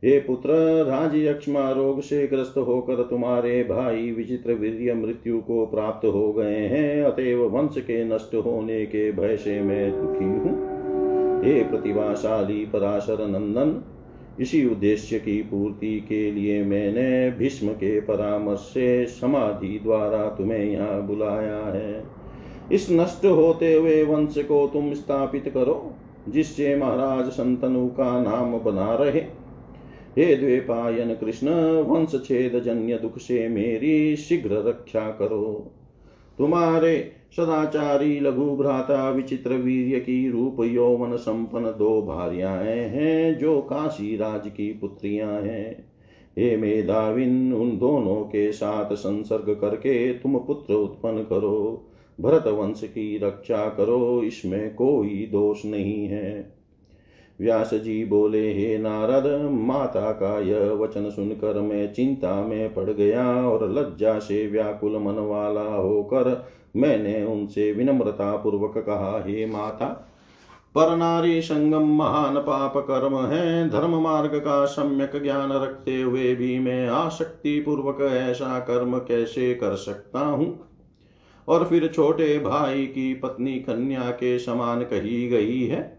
हे 0.03 0.19
पुत्र, 0.19 0.49
राज 0.85 1.15
यक्षमा 1.15 1.71
रोग 1.71 2.01
से 2.01 2.27
ग्रस्त 2.27 2.57
होकर 2.57 3.01
तुम्हारे 3.03 3.63
भाई 3.63 4.11
विचित्र 4.11 4.53
वीर्य 4.53 4.93
मृत्यु 4.93 5.39
को 5.39 5.65
प्राप्त 5.65 6.05
हो 6.05 6.31
गए 6.33 6.59
हैं। 6.67 7.03
अतएव 7.03 7.41
वंश 7.47 7.77
के 7.77 8.03
नष्ट 8.05 8.35
होने 8.35 8.85
के 8.85 9.11
भय 9.11 9.35
से 9.37 9.59
मैं 9.61 9.91
दुखी 9.91 10.25
हूँ। 10.25 10.53
हे 11.43 11.63
प्रतिभाशाली 11.63 12.65
पराशर 12.65 13.27
नंदन, 13.27 13.83
इसी 14.41 14.65
उद्देश्य 14.65 15.19
की 15.19 15.41
पूर्ति 15.41 15.99
के 15.99 16.31
लिए 16.31 16.63
मैंने 16.63 17.31
भीष्म 17.31 17.67
के 17.67 17.99
परामर्श 18.01 18.59
से 18.59 19.05
समाधि 19.05 19.79
द्वारा 19.83 20.23
तुम्हें 20.29 20.63
यहाँ 20.65 21.01
बुलाया 21.07 21.57
है। 21.65 22.03
इस 22.71 22.87
नष्ट 22.91 23.25
होते 23.25 23.73
हुए 23.73 24.03
वंश 24.03 24.37
को 24.37 24.65
तुम 24.67 24.93
स्थापित 24.93 25.51
करो, 25.53 25.93
जिससे 26.29 26.75
महाराज 26.75 27.25
संतनु 27.25 27.87
का 27.87 28.11
नाम 28.21 28.57
बना 28.59 28.93
रहे। 28.95 29.25
हे 30.17 30.35
द्वेपायन 30.35 31.13
कृष्ण 31.13 31.49
वंश 31.81 32.11
छेद 32.25 32.59
जन्य 32.59 32.97
दुख 32.97 33.17
से 33.17 33.47
मेरी 33.47 34.15
शीघ्र 34.15 34.69
रक्षा 34.69 35.11
करो। 35.11 35.71
तुम्हारे 36.37 37.11
सदाचारी 37.31 38.19
लघु 38.19 38.55
भ्राता 38.55 39.09
विचित्र 39.09 39.53
वीर्य 39.53 39.99
की 39.99 40.29
रूप 40.29 40.57
यौवन 40.63 41.15
संपन्न 41.15 41.65
दो 41.65 42.01
भार्याएँ 42.01 42.79
हैं, 42.79 43.37
जो 43.37 43.61
काशी 43.61 44.17
राज 44.17 44.47
की 44.47 44.73
पुत्रियाँ 44.73 45.41
हैं। 45.41 45.85
हे 46.37 46.57
मेधाविन, 46.57 47.53
उन 47.53 47.77
दोनों 47.77 48.23
के 48.23 48.51
साथ 48.51 48.95
संसर्ग 48.95 49.57
करके 49.61 50.13
तुम 50.13 50.37
पुत्र 50.37 50.73
उत्पन्न 50.73 51.23
करो। 51.23 51.85
भरत 52.21 52.47
वंश 52.47 52.81
की 52.83 53.17
रक्षा 53.17 53.69
करो, 53.69 54.23
इसमें 54.23 54.75
कोई 54.75 55.29
दोष 55.31 55.65
नहीं 55.65 56.05
है। 56.07 56.58
व्यास 57.41 57.73
जी 57.73 58.05
बोले, 58.05 58.53
हे 58.53 58.77
नारद, 58.77 59.51
माता 59.51 60.11
का 60.11 60.39
यह 60.39 60.71
वचन 60.71 61.09
सुनकर 61.09 61.61
मैं 61.61 61.93
चिंता 61.93 62.41
में 62.41 62.73
पड़ 62.73 62.89
गया 62.89 63.47
और 63.47 63.71
लज्जा 63.71 64.19
से 64.19 64.47
व्याकुल 64.47 64.97
मन 64.97 65.19
वाला 65.19 65.61
होकर 65.61 66.47
मैंने 66.75 67.25
उनसे 67.25 67.71
विनम्रता 67.71 68.35
पूर्वक 68.35 68.77
कहा, 68.77 69.23
हे 69.27 69.45
माता 69.45 70.05
पर 70.75 70.97
नारी 70.97 71.41
संगम 71.41 71.97
महान 71.97 72.37
पाप 72.37 72.77
कर्म 72.77 73.17
है। 73.17 73.69
धर्म 73.69 74.01
मार्ग 74.01 74.35
का 74.35 74.65
सम्यक 74.65 75.23
ज्ञान 75.23 75.51
रखते 75.51 76.01
हुए 76.01 76.35
भी 76.35 76.59
मैं 76.59 76.87
आसक्ति 76.87 77.59
पूर्वक 77.59 78.01
ऐसा 78.01 78.59
कर्म 78.59 78.97
कैसे 78.97 79.53
कर 79.53 79.75
सकता 79.75 80.19
हूँ? 80.19 80.67
और 81.47 81.65
फिर 81.65 81.87
छोटे 81.87 82.39
भाई 82.39 82.85
की 82.85 83.13
पत्नी 83.13 83.53
कन्या 83.53 84.11
के 84.11 84.39
समान 84.39 84.81
कही 84.81 85.27
गई 85.27 85.63
है। 85.63 85.98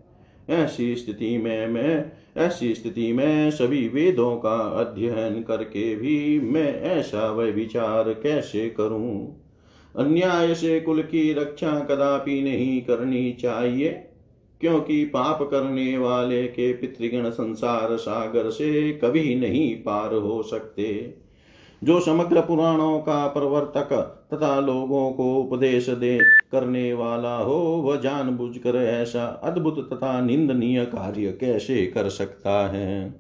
ऐसी 0.51 0.97
स्थिति 0.97 1.39
में 1.39 1.69
मैं, 1.69 2.13
ऐसी 2.37 2.75
स्थिति 2.75 3.13
में 3.13 3.51
सभी 3.51 3.89
वेदों 3.89 4.37
का 4.37 4.57
अध्ययन 4.57 5.43
करके 5.43 5.97
भी 5.97 6.41
मैं 6.41 6.83
ऐसा 6.83 7.31
वह 7.31 7.51
विचार 7.51 8.13
कैसे 8.13 8.69
करूँ? 8.69 9.43
अन्याय 9.97 10.55
से 10.55 10.81
कुल 10.81 11.03
की 11.03 11.33
रक्षा 11.33 11.81
कदापि 11.81 12.43
नहीं 12.43 12.83
करनी 12.83 13.33
चाहिए, 13.33 13.89
क्योंकि 14.61 15.05
पाप 15.05 15.43
करने 15.43 15.99
वाले 15.99 16.47
के 16.47 16.73
पितृगण 16.73 17.31
संसार 17.31 17.97
सागर 17.97 18.51
से 18.51 18.93
कभी 18.93 19.35
नहीं 19.35 19.77
पार 19.77 20.15
हो 20.15 20.43
सकते। 20.43 21.15
जो 21.85 22.01
समग्र 22.01 22.41
पुराणों 22.41 22.99
का 22.99 23.27
प्रवर्तक 23.27 23.93
तथा 24.35 24.61
लोगों 24.61 25.13
को 25.13 25.37
उपदेश 25.37 25.89
दे 25.89 26.30
करने 26.53 26.93
वाला 26.93 27.37
हो, 27.37 27.55
वह 27.55 27.97
जानबूझकर 27.97 28.77
ऐसा 28.77 29.25
अद्भुत 29.25 29.93
तथा 29.93 30.21
निंदनीय 30.21 30.85
कार्य 30.85 31.33
कैसे 31.41 31.87
कर 31.87 32.09
सकता 32.09 32.69
है? 32.69 33.11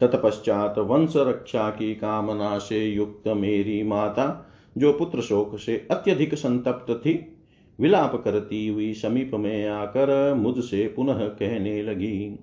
तत्पश्चात 0.00 0.78
वंश 0.78 1.12
रक्षा 1.16 1.70
की 1.70 1.94
कामना 1.94 2.58
से 2.58 2.86
युक्त 2.86 3.28
मेरी 3.28 3.82
माता, 3.82 4.50
जो 4.78 4.92
पुत्र 4.92 5.20
शोक 5.20 5.58
से 5.58 5.86
अत्यधिक 5.90 6.34
संतप्त 6.34 6.92
थी, 6.92 7.34
विलाप 7.80 8.22
करती 8.24 8.68
हुई 8.68 8.92
समीप 8.94 9.30
में 9.34 9.68
आकर 9.68 10.34
मुझसे 10.34 10.92
पुनः 10.96 11.26
कहने 11.28 11.82
लगी, 11.82 12.38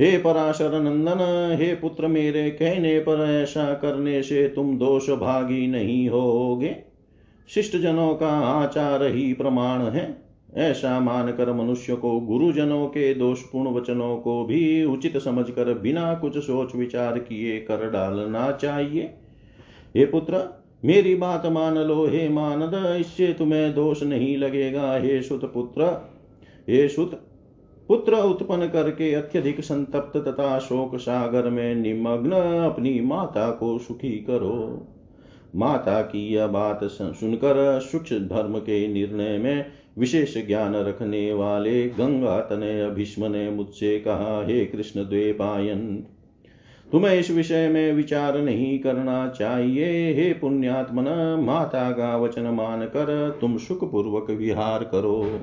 हे 0.00 0.18
पराशर 0.18 0.80
नंदन, 0.80 1.18
हे 1.60 1.74
पुत्र 1.74 2.06
मेरे, 2.06 2.50
कहने 2.50 2.98
पर 2.98 3.20
ऐसा 3.30 3.74
करने 3.74 4.22
से 4.22 4.48
तुम 4.48 4.78
दोष 4.78 5.10
भागी 5.10 5.66
नहीं 5.66 6.08
होगे। 6.08 6.93
शिष्ट 7.48 7.76
जनों 7.76 8.14
का 8.14 8.28
आचार 8.28 9.02
ही 9.02 9.32
प्रमाण 9.32 9.80
है। 9.80 10.24
ऐसा 10.54 11.00
मानकर 11.00 11.52
मनुष्य 11.52 11.96
को 11.96 12.20
गुरुजनों 12.20 12.86
के 12.86 13.14
दोषपूर्ण 13.14 13.70
वचनों 13.70 14.16
को 14.16 14.44
भी 14.44 14.84
उचित 14.84 15.18
समझकर 15.18 15.78
बिना 15.78 16.14
कुछ 16.14 16.38
सोच 16.38 16.74
विचार 16.74 17.18
किए 17.18 17.58
कर 17.60 17.90
डालना 17.90 18.52
चाहिए। 18.52 19.14
हे 19.96 20.06
पुत्र, 20.06 20.62
मेरी 20.84 21.14
बात 21.14 21.46
मान 21.46 21.78
लो। 21.78 22.06
हे 22.06 22.28
मानद, 22.28 22.96
इससे 23.00 23.32
तुम्हें 23.32 23.74
दोष 23.74 24.02
नहीं 24.02 24.36
लगेगा। 24.36 24.96
हे 24.96 25.22
सुत 25.22 25.44
पुत्र, 25.54 25.84
हे 26.68 26.88
सुत 26.88 27.14
पुत्र, 27.88 28.14
उत्पन्न 28.14 28.66
करके 28.66 29.14
अत्यधिक 29.14 29.60
संतप्त 29.60 30.16
तथा 30.16 30.58
शोक 30.58 30.96
सागर 30.96 31.50
में 31.50 31.74
निमग्न 31.74 32.32
अपनी 32.64 33.00
माता 33.00 33.50
को 33.50 33.78
सुखी 33.78 34.12
करो। 34.12 34.86
माता 35.54 36.00
की 36.02 36.34
यह 36.34 36.46
बात 36.46 36.80
सुनकर 36.84 37.80
सूक्ष्म 37.80 38.18
धर्म 38.18 38.58
के 38.58 38.86
निर्णय 38.88 39.38
में 39.38 39.66
विशेष 39.98 40.46
ज्ञान 40.46 40.74
रखने 40.74 41.32
वाले 41.32 41.88
गंगा 41.88 42.38
तनय 42.40 42.90
भीष्म 42.90 43.26
ने 43.26 43.50
मुझसे 43.50 43.98
कहा, 43.98 44.44
हे 44.46 44.64
कृष्ण 44.64 45.00
द्वेपायन, 45.00 46.06
तुम्हें 46.92 47.18
इस 47.18 47.30
विषय 47.30 47.68
में 47.68 47.92
विचार 47.92 48.38
नहीं 48.38 48.78
करना 48.78 49.28
चाहिए। 49.28 50.12
हे 50.14 50.32
पुण्यात्मन, 50.32 51.36
माता 51.40 51.90
का 51.90 52.16
वचन 52.16 52.42
मानकर 52.42 53.38
तुम 53.40 53.56
सुख 53.58 53.90
पूर्वक 53.90 54.30
विहार 54.30 54.84
करो। 54.84 55.40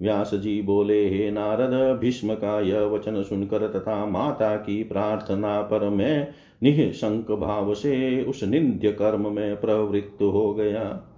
व्यास 0.00 0.30
जी 0.34 0.60
बोले, 0.62 1.08
हे 1.08 1.30
नारद 1.30 1.98
भीष्म 1.98 2.34
का 2.34 2.60
यह 2.60 2.80
वचन 2.86 3.22
सुनकर 3.22 3.66
तथा 3.68 4.04
माता 4.06 4.56
की 4.56 4.82
प्रार्थना 4.82 5.60
पर 5.62 5.88
मैं 5.88 6.28
निशंक 6.62 7.30
भाव 7.30 7.74
से 7.74 8.22
उस 8.22 8.44
निंद्य 8.44 8.92
कर्म 8.92 9.32
में 9.32 9.60
प्रवृत्त 9.60 10.22
हो 10.22 10.52
गया। 10.54 11.10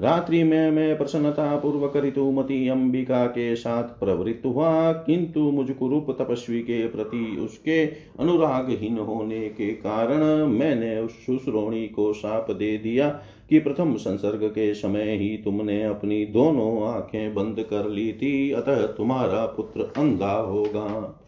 रात्रि 0.00 0.42
में 0.44 0.70
मैं 0.70 0.96
प्रसन्नता 0.98 1.56
पूर्वक 1.56 1.96
ऋतुमती 1.96 2.68
अंबिका 2.68 3.24
के 3.26 3.54
साथ 3.56 3.82
प्रवृत्त 3.98 4.46
हुआ, 4.46 4.92
किंतु 4.92 5.40
मुझ 5.40 5.70
कुरूप 5.70 6.06
तपस्वी 6.10 6.60
के 6.60 6.86
प्रति 6.88 7.36
उसके 7.40 7.84
अनुरागहीन 8.20 8.98
होने 8.98 9.48
के 9.48 9.70
कारण 9.70 10.46
मैंने 10.48 10.98
उस 10.98 11.12
सुश्रोणी 11.26 11.86
को 11.88 12.12
साप 12.12 12.50
दे 12.50 12.76
दिया 12.78 13.08
कि 13.52 13.58
प्रथम 13.58 13.96
संसर्ग 13.96 14.44
के 14.44 14.74
समय 14.74 15.16
ही 15.16 15.36
तुमने 15.36 15.82
अपनी 15.82 16.24
दोनों 16.24 16.88
आँखें 16.88 17.34
बंद 17.34 17.66
कर 17.70 17.88
ली 17.88 18.12
थी, 18.12 18.50
अतः 18.50 18.86
तुम्हारा 18.86 19.46
पुत्र 19.46 19.80
अंधा 19.80 20.32
होगा। 20.32 21.20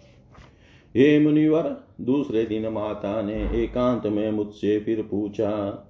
हे 0.96 1.18
मुनिवर, 1.18 1.88
दूसरे 2.00 2.44
दिन 2.44 2.68
माता 2.68 3.22
ने 3.22 3.62
एकांत 3.62 4.06
में 4.06 4.30
मुझसे 4.30 4.80
फिर 4.80 5.02
पूछा, 5.02 5.84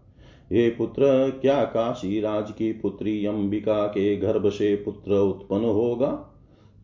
हे 0.52 0.70
पुत्र, 0.70 1.30
क्या 1.42 1.64
काशी 1.64 2.20
राज 2.20 2.50
की 2.50 2.72
पुत्री 2.72 3.26
अंबिका 3.26 3.86
के 3.86 4.16
गर्भ 4.16 4.50
से 4.50 4.76
पुत्र 4.76 5.12
उत्पन्न 5.12 5.64
होगा? 5.64 6.33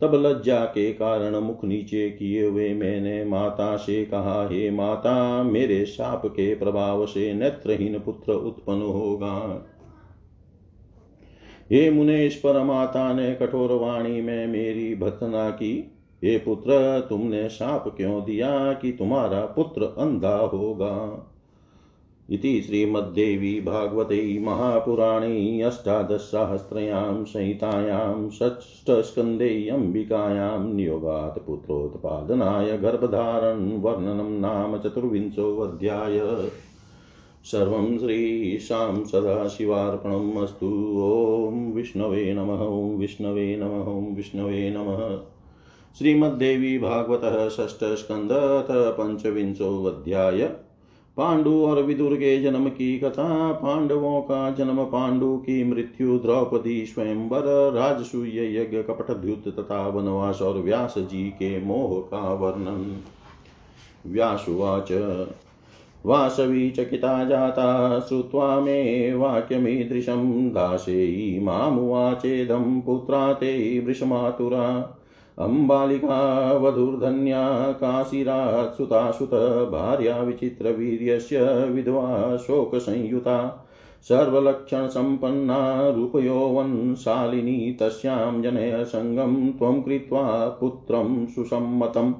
तब 0.01 0.15
लज्जा 0.15 0.65
के 0.65 0.93
कारण 0.93 1.37
मुख 1.37 1.65
नीचे 1.65 2.11
किए 2.11 2.47
हुए 2.47 2.75
मैंने 2.75 3.25
माता 3.25 3.77
से 3.77 4.05
कहा, 4.05 4.49
हे 4.49 4.71
माता, 4.71 5.43
मेरे 5.43 5.87
शाप 5.87 6.27
के 6.27 6.55
प्रभाव 6.55 7.07
से 7.07 7.35
नेत्रहीन 7.35 7.99
पुत्र 7.99 8.33
उत्पन्न 8.33 8.83
होगा। 8.83 9.67
हे 11.73 11.91
मुनेश 11.91 12.37
पर 12.37 12.63
माता 12.63 13.13
ने 13.13 13.35
कठोर 13.35 13.73
वाणी 13.73 14.21
में 14.21 14.47
मेरी 14.47 14.95
भतना 14.95 15.51
की। 15.51 15.97
हे 16.25 16.39
पुत्र, 16.39 17.01
तुमने 17.09 17.49
शाप 17.49 17.95
क्यों 17.97 18.25
दिया 18.25 18.73
कि 18.73 18.93
तुम्हारा 18.93 19.41
पुत्र 19.41 19.83
अंधा 19.83 20.37
होगा? 20.37 21.27
इति 22.31 22.63
श्रीमद्देवी 22.63 23.61
भागवते 23.61 24.39
महापुराणे 24.39 25.63
अष्टादशसहस्रयां 25.63 27.25
संहितायां 27.25 28.31
षष्ठस्कन्धे 28.31 29.69
अम्बिकायां 29.69 30.75
नियोगात् 30.75 31.47
पुत्रोत्पादनाय 31.47 32.79
गर्भधारण 32.79 33.77
वर्णनं 33.81 34.41
नाम 34.41 34.79
चतुर्विंशोऽध्याय। 34.79 36.21
सर्वं 37.45 37.99
श्रीशां 37.99 39.05
सदाशिवार्पणम् 39.05 40.37
अस्तु। 40.37 40.67
ॐ 41.51 41.73
विष्णवे 41.73 42.35
नमः, 42.35 42.65
ॐ 42.67 42.97
विष्णवे 42.97 43.57
नमः, 43.57 43.93
ॐ 43.93 44.15
विष्णवे 44.15 44.71
नमः। 44.77 45.19
श्रीमद्देवी 45.99 46.79
भागवतः 46.79 47.49
षष्ठस्कन्धः 47.49 48.67
पञ्चविंशोऽध्याय। 48.71 50.51
पांडु 51.21 51.65
और 51.65 51.83
विदुर 51.83 52.15
के 52.15 52.43
जन्म 52.43 52.69
की 52.69 52.99
कथा, 52.99 53.53
पांडवों 53.53 54.21
का 54.21 54.51
जन्म 54.51 54.85
पांडु 54.85 55.37
की 55.37 55.65
मृत्यु 55.65 56.19
द्रौपदी 56.19 56.87
स्वयंवर, 56.87 57.73
राजसूय, 57.73 58.57
यज्ञ, 58.57 58.83
कपटद्युत 58.83 59.59
तथा 59.59 59.89
वनवास 59.89 60.43
और 60.43 60.59
व्यास 60.59 60.95
जी 60.99 61.31
के 61.31 61.65
मोह 61.65 62.01
का 62.11 62.35
वर्णन। 62.35 63.01
व्यासुवाच, 64.07 64.93
वासवी 66.07 66.71
चकिता 66.71 67.25
जाता, 67.25 68.01
श्रुत्वा 68.01 68.61
मे 68.61 69.13
वाक्यमीदृशं 69.15 70.49
दासेयी 70.49 71.41
मामुवाचेदं 71.41 72.81
पुत्रा 72.81 73.33
ते 73.33 73.81
वृषमातुरा। 73.81 74.97
अम्बालिका 75.41 76.53
वधुर्धन्या 76.53 77.73
काशीरात् 77.73 78.77
सुतासुत 78.77 79.31
भार्या 79.71 80.21
विचित्रवीर्यस्य 80.23 81.41
विधवा 81.71 82.37
शोकसंयुता 82.37 83.67
सर्वलक्षणसम्पन्ना 84.09 85.91
रूपयौवनशालिनी 85.91 87.77
तस्यां 87.81 88.43
जनयसङ्गं 88.43 89.53
त्वं 89.53 89.83
कृत्वा 89.83 90.49
पुत्रं 90.49 91.27
सुसम्मतम् 91.27 92.13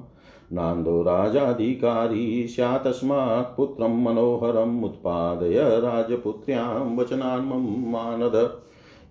नान्दो 0.53 1.01
राजाधिकारी 1.01 2.47
स्यात्तस्मात् 2.47 3.55
पुत्रं 3.57 4.03
मनोहरम् 4.03 4.83
उत्पादय 4.83 5.57
राजपुत्र्यां 5.79 6.97
वचनान्मं 6.97 7.91
मानद। 7.91 8.35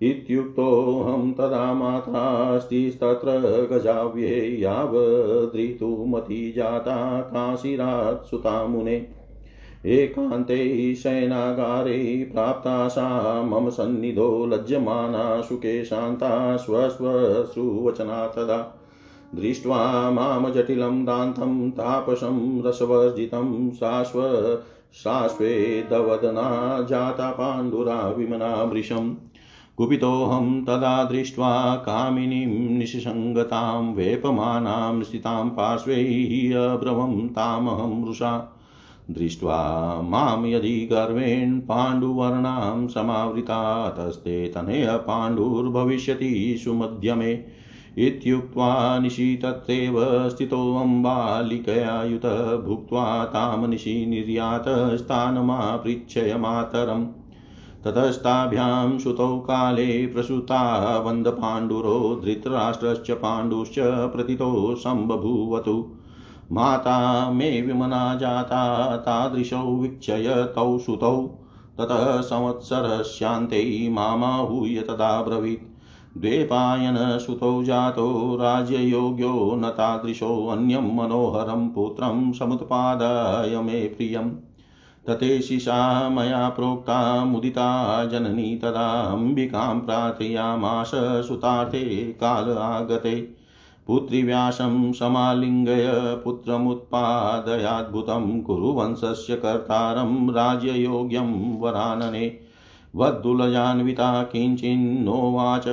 इत्युक्तोऽहं 0.01 1.33
तदा 1.33 1.73
मात्रास्तिस्तत्र 1.73 3.27
गजाव्ये 3.71 4.61
यावदृतुमती 4.61 6.51
जाता 6.51 7.21
काशीरात् 7.21 8.29
सुता 8.29 8.67
मुने 8.67 9.07
एकान्ते 9.85 10.95
शयनागारे 10.95 12.29
प्राप्ता 12.33 12.87
सा 12.87 13.43
मम 13.43 13.69
सन्निधो 13.69 14.45
लज्जमाना 14.45 15.41
सुखे 15.41 15.83
शान्ता 15.85 16.57
स्वस्वश्रुवचना 16.57 18.27
तदा। 18.27 18.79
दृष्ट्वा 19.35 20.11
माँ 20.11 20.51
जटिलं 20.51 21.05
दान्तं 21.05 21.71
तापसं 21.71 22.63
रसवर्जितं 22.63 23.71
शाश्व 23.71 24.21
शाश्वेदवदना 24.93 26.81
जाता 26.89 27.31
पाण्डुरा 27.31 28.09
विमना 28.09 28.63
वृशम् 28.63 29.15
कुपितोऽहं 29.77 30.63
तदा 30.63 31.03
दृष्ट्वा 31.03 31.75
कामिनीं 31.75 32.77
निशसङ्गतां, 32.77 33.93
वेपमानां 33.93 35.03
स्थितां 35.03 35.49
पार्श्वैः 35.49 36.55
अब्रवं 36.73 37.27
तामहं 37.27 38.05
रुषा। 38.05 38.57
दृष्ट्वा 39.11 40.01
माँ 40.01 40.47
यदि 40.47 40.89
गर्वेण 40.91 41.59
पाण्डुवर्णां 41.59 42.87
समावृता, 42.87 43.89
तस्ते 43.89 44.47
तनय 44.47 44.87
पाण्डुर्भविष्यति 44.91 46.61
सुमध्यमे। 46.63 47.31
इत्युक्त्वा 47.97 48.99
निशि 48.99 49.39
तत्रैव 49.43 49.95
स्थितोऽम्बालिकया 50.29 52.03
युत 52.03 52.25
भुक्त्वा 52.67 53.25
तां 53.25 53.67
निशि 53.67 54.05
निर्यात 54.05 54.65
स्थानमापृच्छय 54.97 56.35
मातरम्। 56.39 57.20
ततस्ताभ्यां 57.85 58.99
श्रुतौ 58.99 59.37
काले 59.37 60.07
प्रसूता 60.07 60.99
वन्दपाण्डुरो 60.99 62.21
धृतराष्ट्रश्च 62.25 63.11
पाण्डुश्च 63.11 63.75
प्रथितो 63.79 64.75
सम्बभूवतु। 64.75 65.85
माता 66.51 67.31
मे 67.31 67.61
विमना 67.61 68.15
जाता, 68.15 68.95
तादृशौ 68.97 69.75
वीक्षय 69.75 70.51
तौ 70.55 70.77
सुतौ। 70.77 71.39
ततः 71.77 72.21
संवत्सरस्यान्ते 72.21 73.89
मामाहूय 73.89 74.75
तदा 74.75 75.21
ब्रवीत्। 75.21 75.71
द्वेपायनसुतौ 76.17 77.63
जातो, 77.63 78.37
राज्ययोग्यो 78.41 79.55
न 79.55 79.69
तादृशोऽन्यं 79.69 80.95
मनोहरं 80.95 81.69
पुत्रं 81.69 82.31
समुत्पादाय 82.31 83.61
मे 83.61 83.81
प्रियम्। 83.81 84.31
ततेशिषा 85.07 86.09
मया 86.09 86.49
प्रोक्ता 86.49 87.25
मुदिता 87.25 88.05
जननी 88.05 88.55
तदा 88.55 89.01
अम्बिकां 89.01 89.79
प्रार्थयामाश 89.79 90.91
सुतार्थे 91.27 91.95
काल 91.95 92.57
आगते। 92.57 93.33
पुत्रीव्यासं 93.87 94.91
समालिङ्गय 94.91 96.21
पुत्रमुत्पादयाद्भुतं 96.25 98.41
कुरु 98.41 98.67
वंशस्य 98.67 99.35
कर्तारं 99.35 100.29
राज्ययोग्यं 100.29 101.59
वरानने। 101.59 102.39
वद्दुलजान्विता 102.95 104.23
किञ्चिन्नोवाच 104.23 105.63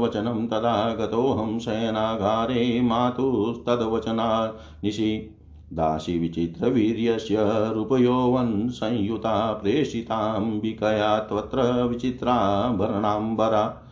वचनं 0.00 0.46
तदा 0.46 0.94
गतोऽहं 0.94 1.58
शयनागारे 1.58 2.80
मातुस्तद्वचना 2.80 4.52
निशि 4.84 5.34
दासी 5.72 6.18
विचित्रवीर्यस्य 6.18 7.36
रूपयौवन् 7.74 8.70
संयुता 8.70 9.52
प्रेषिताम्बिकया 9.52 11.18
त्वत्र 11.18 11.84
विचित्राभरणाम्बरा 11.84 13.84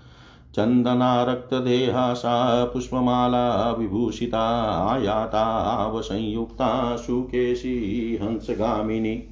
चन्दना 0.55 2.15
सा 2.15 2.65
पुष्पमाला 2.65 3.73
विभूषिता 3.73 4.71
आयातावसंयुक्ता 4.91 6.97
सुकेशी 6.97 8.19
हंसगामिनी। 8.23 9.23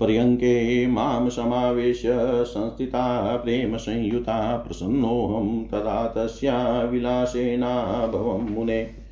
पर्यङ्के 0.00 0.86
माँ 0.86 1.28
समावेश्य 1.28 2.44
संस्थिता 2.44 3.36
प्रेमसंयुता 3.36 4.56
प्रसन्नोऽहं 4.56 5.64
तदा 5.64 6.06
तस्या 6.06 6.82
विलासेनाभवं 6.82 8.50
मुने। 8.50 9.03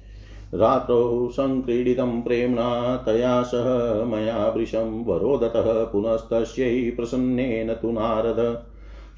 रात्रौ 0.54 1.28
सङ्क्रीडितं 1.32 2.22
प्रेम्णा 2.22 2.96
तया 2.96 3.42
सह 3.42 4.04
मया 4.04 4.48
वृशं 4.48 5.04
वरोदतः 5.04 5.84
पुनस्तस्यै 5.84 6.90
प्रसन्नेन 6.90 7.74
तु 7.74 7.90
नारद। 7.90 8.66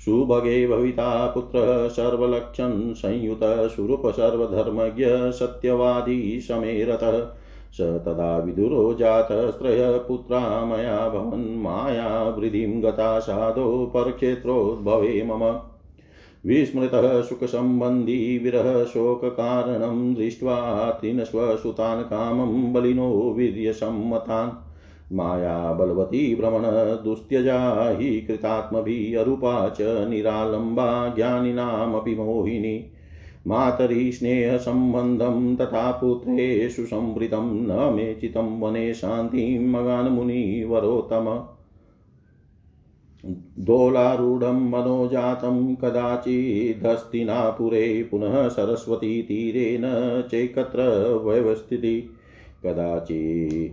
सुभगे 0.05 0.69
भविता 0.69 1.27
पुत्रः 1.27 1.89
सर्वलक्षन् 1.89 2.95
संयुत, 2.95 3.41
सुरूप 3.45 4.03
सर्वधर्मज्ञ, 4.07 5.05
सत्यवादी 5.09 6.41
समेरतः। 6.41 7.27
स 7.73 7.81
तदा 7.81 8.39
विदुरो 8.39 8.95
जातस्त्रयपुत्रा 8.95 10.65
मया 10.65 11.09
भवन्, 11.09 11.63
माया 11.63 12.29
वृद्धिं 12.29 12.83
गता 12.83 13.19
साधो, 13.19 13.93
परक्षेत्रोद्भवे 13.95 15.23
मम। 15.23 15.74
विस्मृतः 16.47 17.23
सुखसम्बन्धी 17.23 18.39
विरहशोककारणं 18.39 20.15
दृष्ट्वा 20.15 20.91
त्रिनश्वसुतान् 20.91 22.05
कामं 22.05 22.73
बलिनो 22.73 23.35
वीर्यसम्मतान्। 23.37 24.51
माया 25.17 25.73
बलवती 25.73 26.35
भ्रमणदुस्त्यजा 26.35 27.91
हि 27.99 28.21
कृतात्मभिः 28.21 29.21
अरूपा 29.21 29.69
च 29.69 29.81
निरालम्बा 29.81 31.09
ज्ञानिनामपि 31.09 32.15
मोहिनी। 32.15 32.91
मातरि 33.47 34.13
स्नेहसम्बन्धं 34.13 35.57
तथा 35.57 35.91
पुत्रेषु 35.91 36.87
संवृतं 36.87 37.55
न 37.55 37.95
मे 37.95 38.15
चितं 38.15 38.61
वने 38.61 38.95
शान्तिं 38.95 39.69
मगान्मुनिवरोत्तम 39.71 41.54
दोलारूढं 43.59 44.71
मनोजातं 44.71 45.75
कदाचिदस्तिनापुरे 45.75 48.09
पुनः 48.11 48.49
सरस्वतीतीरेण 48.49 49.83
चैकत्र 50.23 50.83
व्यवस्थिति। 51.25 52.11
कदाचि 52.65 53.73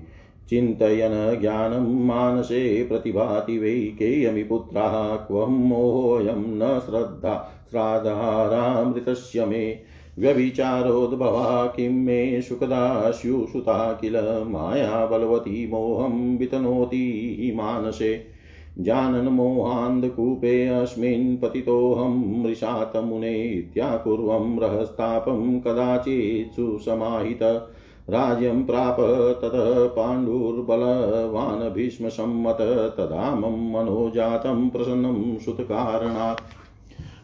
चिन्तयन् 0.49 1.41
ज्ञानं 1.41 2.05
मानसे 2.05 2.85
प्रतिभाति 2.89 3.59
वै 3.59 3.71
केयमि 3.71 4.43
पुत्राः 4.43 5.15
क्वं 5.15 5.47
मोहोऽयं 5.47 6.35
न 6.35 6.79
श्रद्धा 6.79 7.65
श्राद्धारामृतस्य 7.69 9.45
मे। 9.45 9.79
व्यभिचारोद्भवा 10.19 11.67
किं 11.67 11.89
मे 11.89 12.41
सुखदास्युसुता 12.41 13.93
किल 13.93 14.43
माया 14.47 15.05
बलवती 15.05 15.67
मोहं 15.67 16.37
वितनोति 16.37 17.53
मानसे। 17.55 18.30
जानन्मोहान्धकूपेऽस्मिन् 18.79 21.37
पतितोऽहं 21.37 22.43
मृषातमुने 22.43 23.43
इत्याकुर्वं 23.43 24.59
रहस्तापं 24.59 25.59
कदाचित् 25.59 26.55
सुसमाहित। 26.55 27.67
राज्यं 28.09 28.63
प्राप 28.63 28.97
ततः 29.41 29.87
पाण्डुर्बलवान् 29.87 31.73
भीष्मसम्मत 31.73 32.93
तदा 32.97 33.35
मम 33.35 33.47
मनोजातं 33.47 34.69
प्रसन्नं 34.69 35.37
सुतकारणात्। 35.37 36.41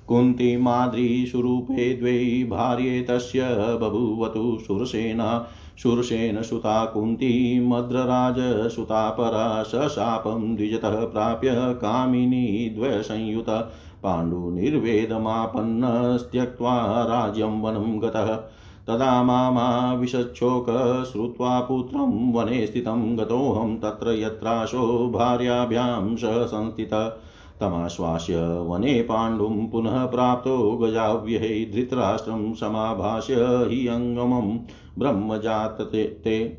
कुन्तीमाद्रीस्वरूपे 0.07 1.93
द्वै 1.93 2.57
भार्ये 2.57 3.01
तस्य 3.01 3.41
बभूवतु 3.81 4.57
सुरसेना। 4.67 5.47
शूरसेन 5.77 6.41
सुता 6.41 6.85
कुन्ती 6.85 7.67
मद्रराजसुता 7.67 9.09
परा 9.09 9.63
सशापं 9.63 10.55
द्विजतः 10.55 10.89
प्राप्य 10.89 11.49
कामिनी 11.53 12.69
द्वयसंयुत। 12.69 13.69
पाण्डुनिर्वेदमापन्नस्त्यक्त्वा 14.03 17.03
राज्यं 17.03 17.61
वनं 17.61 18.01
गतः। 18.01 18.49
तदा 18.87 19.23
मामा 19.23 19.93
विशच्छोक 19.93 20.65
श्रुत्वा 21.11 21.59
पुत्रं 21.59 22.33
वने 22.33 22.67
स्थितं 22.67 23.17
गतोऽहं 23.17 23.77
तत्र 23.77 24.11
यत्राशो 24.11 25.09
भार्याभ्यां 25.09 26.15
सह 26.15 26.45
संस्थितः। 26.45 27.17
तमाश्वास्य 27.59 28.37
वने 28.37 29.01
पाण्डुं 29.01 29.67
पुनः 29.67 30.05
प्राप्तो 30.05 30.71
गजाव्यहे 30.71 31.65
धृतराष्ट्रं 31.65 32.53
समाभाष्य 32.53 33.35
हि 33.39 33.87
अङ्गमं 33.87 34.57
ब्रह्मजातते 34.97 36.03
ते 36.03 36.57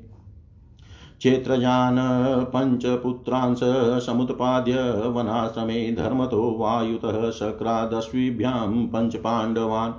क्षेत्रजान् 1.18 2.44
पञ्चपुत्रांस 2.44 3.60
समुत्पाद्य, 4.06 5.04
वनाश्रमे, 5.08 5.92
धर्मतो, 5.92 6.56
वायुतः 6.58 7.30
शक्रादश्विभ्यां 7.30 8.86
पञ्चपाण्डवान्। 8.86 9.92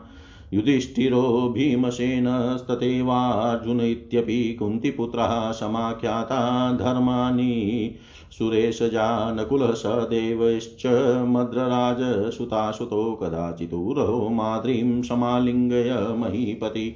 युधिष्ठिरो 0.53 1.51
भीमसेनस्तथैवार्जुन 1.55 3.81
इत्यपि 3.81 4.53
कुन्तिपुत्रः 4.53 5.51
समाख्याता 5.51 6.77
धर्माणि। 6.77 7.95
सुरेशजा 8.31 9.31
नकुलः 9.31 9.71
सदेवश्च 9.71 10.85
मद्रराजसुतासुतो 11.27 13.19
कदाचिदूरो 13.23 14.29
माद्रीं 14.29 15.01
समालिङ्गय 15.01 16.13
महीपति। 16.17 16.95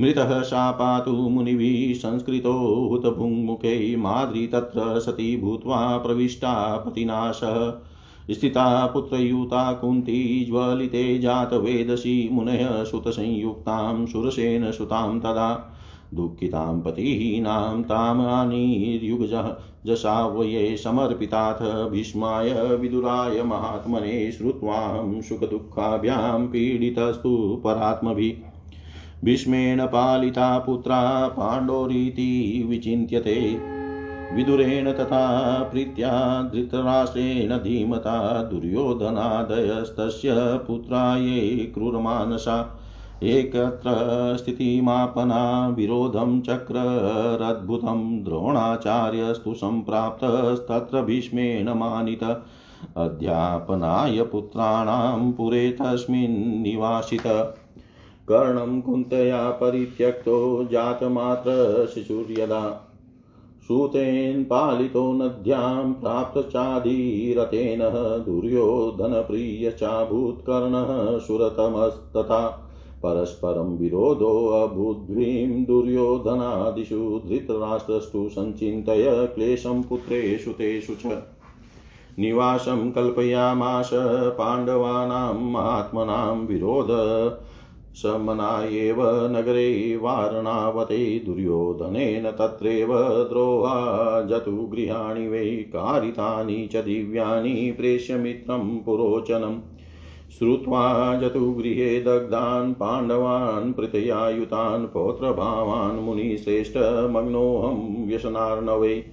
मृतः 0.00 0.42
शापातु 0.42 1.10
मुनिभिः 1.10 1.94
संस्कृतो 1.94 2.52
हुतभुङ्मुखे 2.90 3.96
माद्री 3.96 4.46
तत्र 4.46 5.00
सती 5.00 5.36
भूत्वा 5.36 5.98
प्रविष्टा 5.98 6.76
पतिनाशः। 6.76 7.72
स्थिता 8.30 8.86
पुत्रयुता 8.86 9.72
कुन्ती 9.72 10.44
ज्वलिते 10.44 11.18
जातवेदसी 11.18 12.28
मुनयः 12.32 12.84
सुतसंयुक्तां 12.84 14.06
सुरसेन 14.06 14.70
सुतां 14.70 15.18
तदा। 15.20 15.78
दुःखितां 16.14 16.80
पतिहीनां 16.80 17.82
तामानीर्युगजः 17.82 19.56
जशावये 19.86 20.76
समर्पिताथ 20.76 21.90
भीष्माय 21.90 22.50
विदुराय 22.52 23.42
महात्मने 23.42 24.32
श्रुत्वाहं 24.32 25.20
सुखदुःखाभ्यां 25.20 26.46
पीडितस्तु 26.46 27.60
परात्मभिः। 27.64 28.51
भीष्मेण 29.24 29.86
पालिता 29.86 30.58
पुत्रा 30.58 31.28
पाण्डोरीति 31.28 32.66
विचिन्त्यते। 32.68 33.58
विदुरेण 34.34 34.92
तथा 34.92 35.62
प्रीत्या 35.62 36.42
धृतराष्ट्रेण 36.54 37.56
धीमता 37.56 38.42
दुर्योधनादयस्तस्य 38.42 40.30
पुत्रा 40.36 41.16
ये 41.16 41.40
क्रूरमानसा। 41.74 42.78
एकत्र 43.22 44.36
स्थितिमापना 44.36 45.68
विरोधं 45.68 46.40
चक्ररद्भुतं 46.40 48.24
द्रोणाचार्यस्तु 48.24 49.54
सम्प्राप्तस्तत्र 49.54 51.02
भीष्मेण 51.02 51.68
मानित। 51.68 52.24
अध्यापनाय 52.96 54.22
पुत्राणां 54.22 55.32
पुरे 55.32 55.70
तस्मिन् 55.70 56.62
निवासित। 56.62 57.54
कर्णं 58.28 58.80
कुन्तया 58.80 59.50
परित्यक्तो 59.50 60.68
जातमात्र 60.70 61.86
शिशुर्यदा। 61.94 62.88
सूतेन 63.68 64.44
पालितो 64.44 65.12
नद्यां 65.12 65.92
प्राप्तचाधीरतेन 65.92 67.78
दुर्योधनप्रियचाभूत्कर्णः 68.24 71.18
सुरतमस्तथा। 71.18 72.68
परस्परं 73.02 73.78
विरोधोऽभूद्वीं 73.78 75.64
दुर्योधनादिषु 75.64 77.20
धृतराष्ट्रस्तु 77.28 78.28
सञ्चिन्तय 78.28 79.28
क्लेशं 79.34 79.82
पुत्रेषु 79.82 80.50
तेषु 80.50 80.94
च। 80.94 81.22
निवासं 82.18 82.90
कल्पयामाश 82.90 83.90
पाण्डवानाम् 84.38 85.56
आत्मनां 85.56 86.46
विरोध 86.46 86.88
समना 87.94 88.64
एव 88.64 88.96
नगरे 89.36 89.96
वारणावते 89.96 91.18
दुर्योधनेन 91.18 92.30
तत्रैव 92.30 93.28
द्रोहा 93.28 94.22
जतु 94.22 94.50
गृहाणि 94.50 95.28
वै 95.28 95.46
कारितानि 95.46 96.68
च 96.72 96.76
दिव्यानि 96.76 97.74
प्रेष्यमित्रं 97.78 98.78
पुरोचनम् 98.78 99.60
श्रुत्वा 100.38 101.16
जतुगृहे 101.16 102.00
दग्धान् 102.00 102.74
पाण्डवान् 102.74 103.72
पृथयायुतान् 103.72 104.86
पौत्रभावान् 104.86 106.00
मुनिश्रेष्ठमग्नोऽहं 106.00 108.08
व्यसनार्णवै। 108.08 109.04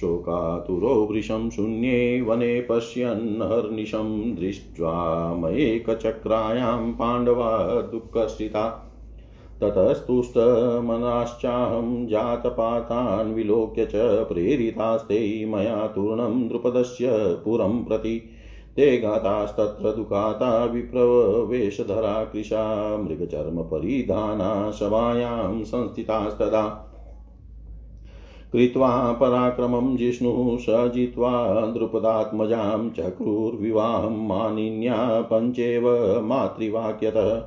शोकातुरो 0.00 0.88
वृषं 0.88 1.50
शून्ये 1.50 2.20
वने 2.20 2.60
पश्यन्नहर्निशं 2.60 4.34
दृष्ट्वा 4.34 5.34
मयेकचक्रायां 5.34 6.92
पाण्डवा 6.92 7.80
दुःखस्थिता। 7.80 8.84
ततस्तुष्टमनाश्चाहं 9.62 12.06
जातपातान् 12.06 13.34
विलोक्य 13.34 13.86
च 13.86 14.28
प्रेरितास्ते 14.28 15.44
मया 15.44 15.86
तूर्णं 15.86 16.48
पुरं 17.44 17.84
प्रति। 17.84 18.22
ते 18.76 18.98
गातास्तत्र 18.98 19.92
दुःखाता 19.92 20.64
विप्रवेशधरा 20.64 22.24
कृशा 22.24 22.96
मृगचर्मपरिधाना 22.96 24.70
सभायां 24.70 25.64
संस्थितास्तदा। 25.64 26.87
कृत्वा 28.52 29.12
पराक्रमं 29.12 29.96
जिष्णुः 29.96 30.58
स 30.58 30.92
जित्वा 30.94 31.60
द्रुपदात्मजां 31.66 32.90
चक्रुर्विवाहं 32.90 34.28
मानिन्या 34.28 35.28
पञ्चेव 35.32 35.88
मातृवाक्यतः। 36.24 37.42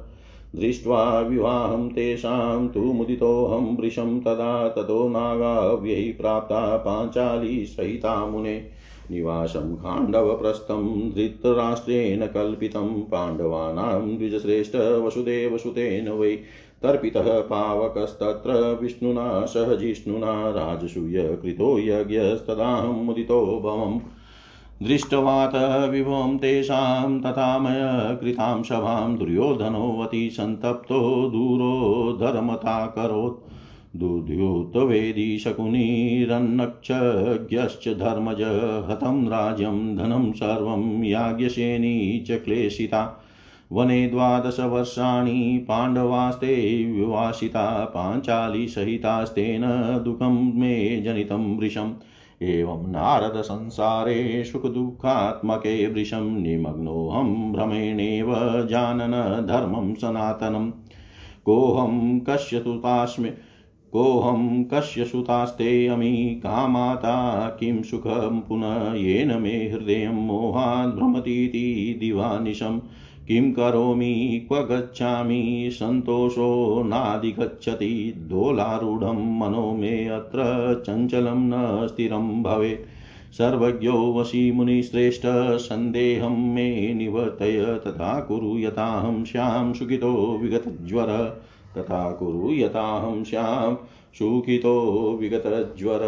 दृष्ट्वा 0.55 1.19
विवाहं 1.19 1.89
तेषां 1.89 2.67
तु 2.67 2.79
मुदितोऽहं 2.79 3.77
वृषं 3.77 4.19
तदा 4.19 4.67
ततो 4.67 5.07
नागाव्यै 5.07 6.13
प्राप्ता 6.21 6.77
पाञ्चाली 6.77 7.65
सहिता 7.65 8.25
मुने। 8.25 8.81
निवासं 9.11 9.75
खाण्डवप्रस्थं 9.75 11.09
धृतराष्ट्रेण 11.09 12.27
कल्पितं 12.27 13.01
पाण्डवानां 13.01 14.17
द्विजश्रेष्ठ 14.17 14.75
वसुदेवसुतेन 14.75 16.09
वै 16.09 16.39
तर्पितः 16.83 17.21
पावकस्तत्र 17.21 18.79
विष्णुना 18.81 19.45
सह 19.45 19.75
जिष्णुना 19.75 20.49
राजसूय 20.49 21.21
कृतो 21.21 21.79
यज्ञस्तदाहं 21.79 23.05
मुदितो 23.05 23.61
भवम्। 23.63 23.99
दृष्टवात 24.87 25.89
विभवं 25.89 26.37
तेषां 26.37 27.21
तथा 27.21 27.59
मय 27.59 28.17
कृतां 28.21 28.63
सभां 28.63 29.17
दुर्योधनोऽवति 29.17 30.29
सन्तप्तो 30.29 31.29
दूरो 31.29 32.17
धर्मताकरोत्। 32.21 33.51
दुर्योतवेदी 33.97 35.37
शकुनिरन्नक्षज्ञश्च 35.37 37.87
धर्मज 37.87 38.41
हतं 38.89 39.27
राज्यं 39.27 39.97
धनं 39.97 40.31
सर्वं 40.31 41.03
याज्ञसेनी 41.03 42.19
च 42.19 42.31
क्लेशिता। 42.31 43.20
वने 43.71 44.07
द्वादशवर्षाणि 44.07 45.65
पाण्डवास्ते 45.67 46.85
विवासिता 46.85 47.85
पाञ्चालीसहितास्तेन 47.85 49.61
दुःखं 50.03 50.59
मे 50.59 51.01
जनितं 51.01 51.57
वृषम्। 51.57 51.93
एवं 52.41 52.91
नारदसंसारे 52.91 54.43
सुखदुःखात्मके 54.43 55.87
वृषं 55.87 56.41
निमग्नोऽहं 56.41 57.51
भ्रमेणेव 57.51 58.33
जानन 58.67 59.45
धर्मं 59.47 59.93
सनातनं 59.93 60.71
कोऽहं 61.45 62.19
कश्यतुतास्मि 62.19 63.29
कोऽहं 63.91 64.63
कस्य 64.63 65.05
सुतास्तेऽमी 65.05 66.15
कामाता, 66.17 67.47
किं 67.59 67.83
सुखं 67.83 68.39
पुनः 68.39 68.93
येन 68.93 69.41
मे 69.41 69.69
हृदयं 69.69 70.27
भ्रमतीति 70.91 71.97
दिवानिशम्। 71.99 72.79
किं 73.31 73.53
करोमि, 73.53 74.45
क्व 74.47 74.59
गच्छामि? 74.59 75.69
सन्तोषो 75.73 76.83
नाधिगच्छति। 76.83 78.13
दोलारूढं 78.17 79.39
मनो 79.39 79.71
मे 79.71 80.07
अत्र 80.07 80.39
चञ्चलं 80.85 81.49
न 81.49 81.87
स्थिरं 81.87 82.43
भवेत्। 82.43 82.87
सर्वज्ञो 83.33 84.13
वशी 84.13 84.51
मुनिश्रेष्ठ, 84.51 85.21
सन्देहं 85.57 86.53
मे 86.53 86.93
निवर्तय। 86.93 87.81
तथा 87.87 88.21
कुरु 88.21 88.59
यथाहं 88.59 89.25
श्यां 89.25 89.73
सुखितो 89.73 90.39
विगतज्वर। 90.41 91.41
तथा 91.77 92.11
कुरु 92.11 92.51
यथाहं 92.51 93.23
श्यां 93.23 93.75
सुखितो 94.13 94.81
विगतज्वर। 95.21 95.99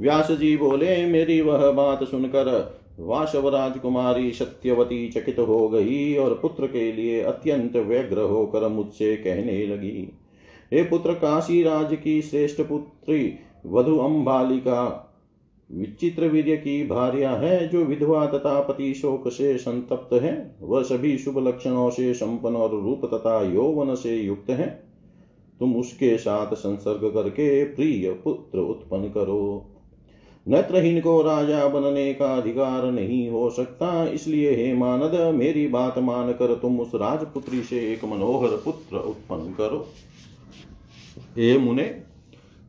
व्यास 0.00 0.30
जी 0.30 0.56
बोले, 0.56 1.06
मेरी 1.06 1.40
वह 1.40 1.70
बात 1.70 2.04
सुनकर 2.04 2.74
वाशव 2.98 3.48
राजकुमारी 3.48 4.32
सत्यवती 4.32 5.08
चकित 5.08 5.38
हो 5.38 5.68
गई 5.68 6.16
और 6.16 6.34
पुत्र 6.34 6.66
के 6.66 6.92
लिए 6.92 7.20
अत्यंत 7.20 7.76
व्यग्र 7.76 8.20
होकर 8.20 8.68
मुझसे 8.68 9.16
कहने 9.16 9.66
लगी, 9.66 10.08
हे 10.72 10.82
पुत्र 10.82 11.14
काशी 11.14 11.62
राज 11.62 11.96
की 11.96 12.20
श्रेष्ठ 12.22 12.60
पुत्री, 12.60 13.34
वधु 13.66 13.98
अम्बालिका 13.98 15.10
विचित्र 15.70 16.28
वीर्य 16.28 16.56
की 16.56 16.86
भार्या 16.86 17.30
है 17.30 17.68
जो 17.68 17.84
विधवा 17.84 18.26
तथा 18.26 18.60
पति 18.60 18.92
शोक 18.94 19.28
से 19.28 19.56
संतप्त 19.58 20.12
है, 20.12 20.56
वह 20.60 20.82
सभी 20.82 21.16
शुभ 21.18 21.38
लक्षणों 21.38 21.90
से 21.90 22.12
संपन्न 22.14 22.56
और 22.56 22.70
रूप 22.70 23.04
तथा 23.04 23.40
यौवन 23.44 23.94
से 23.94 24.16
युक्त 24.16 24.50
है। 24.50 24.68
तुम 25.60 25.74
उसके 25.76 26.16
साथ 26.18 26.54
संसर्ग 26.54 27.10
करके 27.14 27.64
प्रिय 27.64 28.10
पुत्र 28.14 28.58
उत्पन्न 28.58 29.08
करो। 29.08 29.70
नेत्रहीन 30.46 31.00
को 31.00 31.22
राजा 31.22 31.66
बनने 31.68 32.14
का 32.14 32.26
अधिकार 32.36 32.84
नहीं 32.84 33.28
हो 33.28 33.50
सकता। 33.50 34.08
इसलिए 34.08 34.54
हे 34.54 34.72
मानद, 34.74 35.34
मेरी 35.34 35.66
बात 35.68 35.98
मानकर 35.98 36.54
तुम 36.54 36.80
उस 36.80 36.94
राजपुत्री 36.94 37.62
से 37.62 37.78
एक 37.92 38.04
मनोहर 38.04 38.56
पुत्र 38.56 38.96
उत्पन्न 38.96 39.52
करो। 39.52 39.86
हे 41.36 41.58
मुने, 41.58 41.82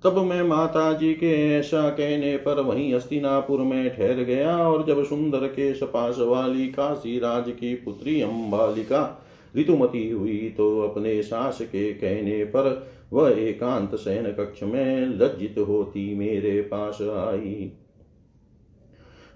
तब 0.03 0.17
मैं 0.17 0.41
माता 0.43 0.93
जी 0.93 1.13
के 1.13 1.57
ऐसा 1.57 1.89
कहने 1.89 2.37
पर 2.37 2.61
वहीं 2.61 2.93
अस्तिनापुर 2.93 3.59
में 3.59 3.95
ठहर 3.95 4.23
गया 4.23 4.57
और 4.57 4.85
जब 4.85 5.03
सुंदर 5.05 5.47
के 5.47 5.73
सपास 5.73 6.15
वाली 6.19 6.67
काशी 6.67 7.19
राज 7.19 7.49
की 7.49 7.73
पुत्री 7.75 8.21
अम्बालिका 8.21 9.24
ऋतुमती 9.57 10.09
हुई 10.09 10.53
तो 10.57 10.79
अपने 10.81 11.21
सास 11.23 11.61
के 11.61 11.91
कहने 11.93 12.43
पर 12.45 12.87
वह 13.13 13.29
एकांत 13.39 13.95
शयन 13.95 14.31
कक्ष 14.33 14.63
में 14.63 15.07
लज्जित 15.07 15.55
होती 15.59 16.13
मेरे 16.15 16.61
पास 16.61 17.01
आई। 17.01 17.71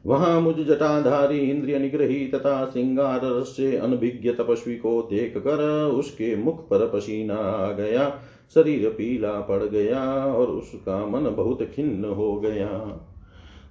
वहाँ 0.06 0.40
मुझ 0.42 0.56
जटाधारी 0.58 1.40
इंद्रिय 1.40 1.78
निग्रही 1.80 2.26
तथा 2.28 2.66
श्रृंगार 2.66 3.22
से 3.44 3.76
अनभिज्ञ 3.78 4.32
तपस्वी 4.32 4.76
को 4.76 5.02
देख 5.02 5.38
कर 5.38 5.64
उसके 5.86 6.36
मुख 6.36 6.68
पर 6.70 6.88
पसीना 6.90 7.36
आ 7.36 7.72
गया, 7.72 8.10
शरीर 8.56 8.90
पीला 8.90 9.32
पड़ 9.42 9.64
गया 9.64 10.04
और 10.26 10.48
उसका 10.48 11.06
मन 11.06 11.30
बहुत 11.30 11.64
खिन्न 11.64 12.06
हो 12.06 12.36
गया। 12.36 12.70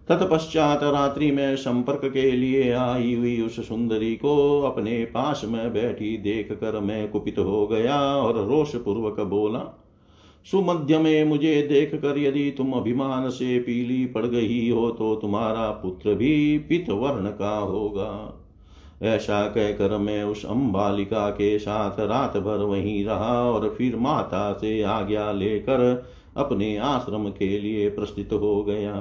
तत्पश्चात 0.08 0.82
रात्रि 0.82 1.30
में 1.30 1.56
संपर्क 1.56 2.00
के 2.04 2.30
लिए 2.30 2.70
आई 2.72 3.14
हुई 3.14 3.40
उस 3.40 3.56
सुंदरी 3.68 4.14
को 4.16 4.62
अपने 4.62 5.04
पास 5.04 5.42
में 5.44 5.72
बैठी 5.72 6.16
देख 6.18 6.52
कर 6.52 6.78
मैं 6.80 7.08
कुपित 7.08 7.38
हो 7.38 7.66
गया 7.66 8.00
और 8.16 8.44
रोष 8.46 8.74
पूर्वक 8.76 9.20
बोला, 9.20 9.60
सुमध्य 10.46 10.98
में 10.98 11.24
मुझे 11.24 11.62
देख 11.62 11.94
कर 11.94 12.18
यदि 12.18 12.50
तुम 12.50 12.72
अभिमान 12.72 13.28
से 13.30 13.58
पीली 13.58 14.04
पड़ 14.06 14.26
गई 14.26 14.70
हो 14.70 14.90
तो 14.90 15.14
तुम्हारा 15.16 15.70
पुत्र 15.70 16.14
भी 16.14 16.58
पित 16.58 16.90
वर्ण 16.90 17.30
का 17.30 17.56
होगा। 17.56 18.44
ऐसा 19.02 19.42
कहकर 19.46 19.96
मैं 19.98 20.22
उस 20.24 20.44
अम्बालिका 20.46 21.28
के 21.30 21.58
साथ 21.58 22.00
रात 22.00 22.36
भर 22.36 22.64
वहीं 22.64 23.04
रहा 23.04 23.40
और 23.42 23.68
फिर 23.78 23.96
माता 23.96 24.52
से 24.52 24.82
आज्ञा 24.82 25.30
लेकर 25.32 25.82
अपने 26.36 26.76
आश्रम 26.76 27.28
के 27.30 27.58
लिए 27.58 27.88
प्रस्तुत 27.90 28.32
हो 28.32 28.62
गया। 28.62 28.94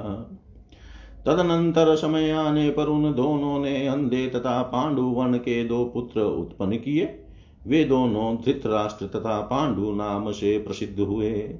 तदनंतर 1.26 1.94
समय 1.96 2.30
आने 2.30 2.70
पर 2.70 2.86
उन 2.86 3.14
दोनों 3.14 3.58
ने 3.58 3.86
अंधे 3.86 4.26
तथा 4.26 4.62
पांडु 4.62 5.02
वन 5.02 5.34
के 5.34 5.64
दो 5.64 5.84
पुत्र 5.84 6.20
उत्पन्न 6.20 6.76
किए। 6.76 7.24
वे 7.66 7.84
दोनों 7.84 8.36
धृतराष्ट्र 8.36 9.06
तथा 9.06 9.40
पांडु 9.40 9.92
नाम 9.92 10.30
से 10.32 10.58
प्रसिद्ध 10.58 11.00
हुए। 11.00 11.54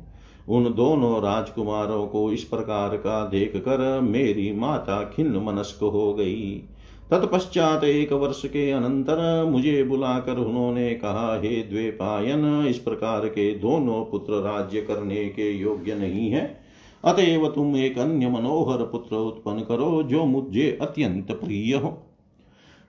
उन 0.49 0.65
दोनों 0.65 1.23
राजकुमारों 1.23 2.07
को 2.07 2.33
इस 2.33 2.45
प्रकार 2.45 2.97
का 2.97 3.25
देख 3.25 3.57
कर 3.57 4.01
मेरी 4.01 4.53
माता 4.53 5.03
खिन्न 5.03 5.37
मनस्क 5.37 5.83
हो 5.83 6.15
गई। 6.15 6.63
तत्पश्चात 7.11 7.85
एक 7.85 8.13
वर्ष 8.13 8.43
के 8.47 8.71
अनंतर 8.71 9.45
मुझे 9.45 9.83
बुलाकर 9.85 10.37
उन्होंने 10.37 10.95
कहा, 10.95 11.37
हे 11.37 11.63
द्वेपायन, 11.63 12.67
इस 12.67 12.79
प्रकार 12.79 13.27
के 13.29 13.55
दोनों 13.55 14.05
पुत्र 14.05 14.33
राज्य 14.33 14.81
करने 14.81 15.25
के 15.29 15.51
योग्य 15.51 15.95
नहीं 15.95 16.31
है। 16.31 16.68
अतएव 17.05 17.49
तुम 17.49 17.77
एक 17.77 17.99
अन्य 17.99 18.29
मनोहर 18.29 18.79
पुत्र 18.79 19.17
उत्पन्न 19.17 19.61
करो, 19.61 20.03
जो 20.03 20.25
मुझे 20.25 20.79
अत्यंत 20.83 21.33
प्रिय 21.33 21.75
हो। 21.75 22.05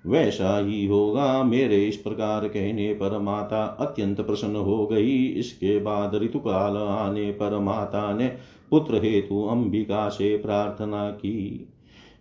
वैसा 0.05 0.65
ही 0.65 0.85
होगा 0.85 1.43
मेरे 1.43 1.85
इस 1.85 1.97
प्रकार 1.97 2.47
कहने 2.47 2.93
पर 2.93 3.19
माता 3.19 3.63
अत्यंत 3.79 4.21
प्रसन्न 4.21 4.55
हो 4.55 4.87
गई। 4.87 5.25
इसके 5.25 5.79
बाद 5.79 6.15
ऋतुकाल 6.15 6.77
आने 6.77 7.31
पर 7.31 7.59
माता 7.59 8.13
ने 8.13 8.27
पुत्र 8.69 8.95
हेतु 8.95 9.43
अंबिका 9.43 10.09
से 10.09 10.37
प्रार्थना 10.37 11.09
की। 11.09 11.67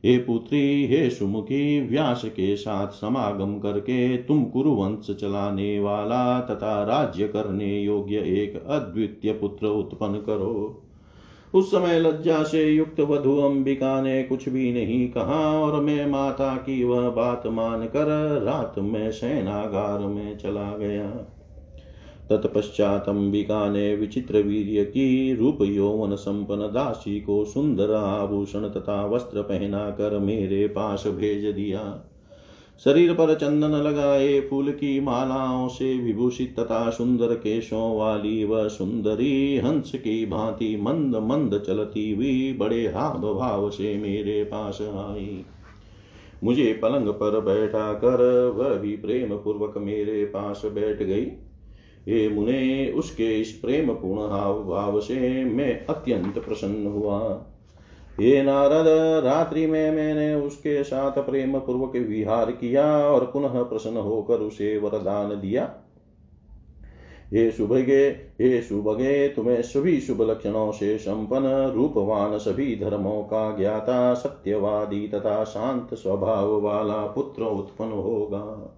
हे 0.05 0.19
पुत्री, 0.19 0.87
हे 0.87 1.11
सुमुखी, 1.11 1.81
व्यास 1.81 2.25
के 2.25 2.57
साथ 2.57 2.89
समागम 2.89 3.59
करके 3.59 4.17
तुम 4.17 4.45
कुरुवंश 4.45 5.17
चलाने 5.21 5.81
वाला 5.81 6.41
तथा 6.41 6.83
राज्य 6.85 7.29
करने 7.29 7.83
योग्य 7.83 8.17
एक 8.17 8.67
अद्वितीय 8.67 9.33
पुत्र 9.33 9.67
उत्पन्न 9.67 10.15
करो। 10.15 10.85
उस 11.55 11.71
समय 11.71 12.01
लज्जा 12.01 12.43
से 12.43 12.71
युक्त 12.71 13.01
वधु 13.01 13.37
अंबिका 13.37 14.01
ने 14.03 14.23
कुछ 14.23 14.49
भी 14.49 14.73
नहीं 14.73 15.09
कहा 15.09 15.59
और 15.59 15.81
मैं 15.81 16.07
माता 16.07 16.57
की 16.57 16.85
वह 16.85 17.11
बात 17.11 17.47
मानकर 17.47 18.41
रात 18.43 18.75
में 18.79 19.11
सेनागार 19.11 19.99
में 19.99 20.39
चला 20.39 20.77
गया। 20.77 21.11
तत्पश्चात 22.31 23.09
अंबिका 23.09 23.69
ने 23.69 23.95
विचित्र 23.95 24.39
वीर्य 24.39 24.85
की 24.85 25.35
रूप 25.35 25.59
यौवन 25.63 26.15
संपन्न 26.17 26.63
दासी 26.63 27.21
को 27.21 27.45
सुंदर 27.45 27.95
आभूषण 27.95 28.69
तथा 28.69 29.07
वस्त्र 29.07 29.43
पहना 29.43 29.91
कर 29.91 30.19
मेरे 30.19 30.69
पास 30.69 31.05
भेज 31.07 31.45
दिया। 31.45 32.05
शरीर 32.85 33.13
पर 33.13 33.35
चंदन 33.35 33.71
लगाए 33.71 34.41
फूल 34.41 34.71
की 34.71 35.01
मालाओं 35.01 35.69
से 35.69 35.99
विभूषित 35.99 36.55
तथा 36.61 36.91
सुंदर 36.91 37.35
केशों 37.35 37.97
वाली 37.99 38.45
वह 38.45 38.69
सुंदरी 38.69 39.59
हंस 39.59 39.93
की 39.95 40.27
भांति 40.27 40.77
मंद 40.77 41.17
मंद 41.17 41.63
चलती 41.67 42.15
हुई 42.15 42.53
बड़े 42.53 42.87
हाव 42.87 43.35
भाव 43.35 43.71
से 43.71 43.97
मेरे 43.97 44.45
पास 44.45 44.79
आई। 44.83 45.45
मुझे 46.45 46.79
पलंग 46.83 47.09
पर 47.09 47.41
बैठा 47.41 47.93
कर 47.93 48.23
वह 48.57 48.75
भी 48.75 48.97
प्रेम 48.97 49.37
पूर्वक 49.37 49.75
मेरे 49.79 50.25
पास 50.25 50.63
बैठ 50.65 51.03
गई। 51.03 51.27
हे 52.09 52.29
मुने, 52.29 52.93
उसके 52.93 53.41
इस 53.41 53.53
प्रेम 53.53 53.93
पूर्ण 53.93 54.31
हाव 54.31 54.65
भाव 54.65 55.01
से 55.01 55.45
मैं 55.45 55.87
अत्यंत 55.87 56.39
प्रसन्न 56.39 56.87
हुआ। 56.87 57.19
हे 58.21 58.43
नारद, 58.43 58.85
रात्रि 59.25 59.67
में 59.67 59.91
मैंने 59.91 60.35
उसके 60.35 60.85
साथ 60.85 61.11
प्रेम 61.11 61.59
पूर्वक 61.59 61.97
विहार 61.97 62.51
किया 62.51 62.99
और 62.99 63.25
पुनः 63.25 63.63
प्रसन्न 63.63 63.97
होकर 63.97 64.35
उसे 64.35 64.79
वरदान 64.79 65.31
दिया। 65.31 65.75
हे 67.33 67.51
शुभगे 67.51 68.09
हे 68.41 68.63
शुभगे 68.63 69.29
तुम्हें 69.29 69.63
सभी 69.63 70.01
शुभ 70.01 70.23
लक्षणों 70.23 70.73
से 70.73 70.99
संपन्न, 70.99 71.73
रूपवान 71.75 72.39
सभी 72.39 72.77
धर्मों 72.77 73.23
का 73.23 73.57
ज्ञाता, 73.57 74.15
सत्यवादी 74.15 75.09
तथा 75.09 75.45
शांत 75.45 75.95
स्वभाव 75.95 76.61
वाला 76.61 77.07
पुत्र 77.07 77.43
उत्पन्न 77.43 77.93
होगा। 77.93 78.75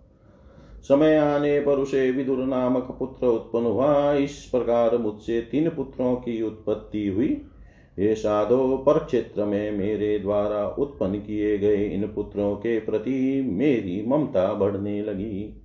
समय 0.83 1.17
आने 1.17 1.61
पर 1.61 1.73
उसे 1.73 2.11
विदुर 2.11 2.39
नामक 2.39 2.97
पुत्र 2.99 3.27
उत्पन्न 3.27 3.67
हुआ। 3.67 4.13
इस 4.13 4.49
प्रकार 4.53 4.99
मुझसे 4.99 5.41
तीन 5.41 5.69
पुत्रों 5.69 6.15
की 6.15 6.43
उत्पत्ति 6.43 7.09
हुई। 7.09 7.47
हे 8.01 8.15
साधो 8.15 8.77
पर 8.77 8.99
क्षेत्र 8.99 9.45
में 9.45 9.71
मेरे 9.73 10.19
द्वारा 10.19 10.69
उत्पन्न 10.69 11.15
किए 11.15 11.59
गए 11.59 11.85
इन 11.85 12.03
पुत्रों 12.03 12.55
के 12.55 12.81
प्रति 12.81 13.43
मेरी 13.53 14.05
ममता 14.09 14.55
बढ़ने 14.55 15.03
लगी। 15.03 15.63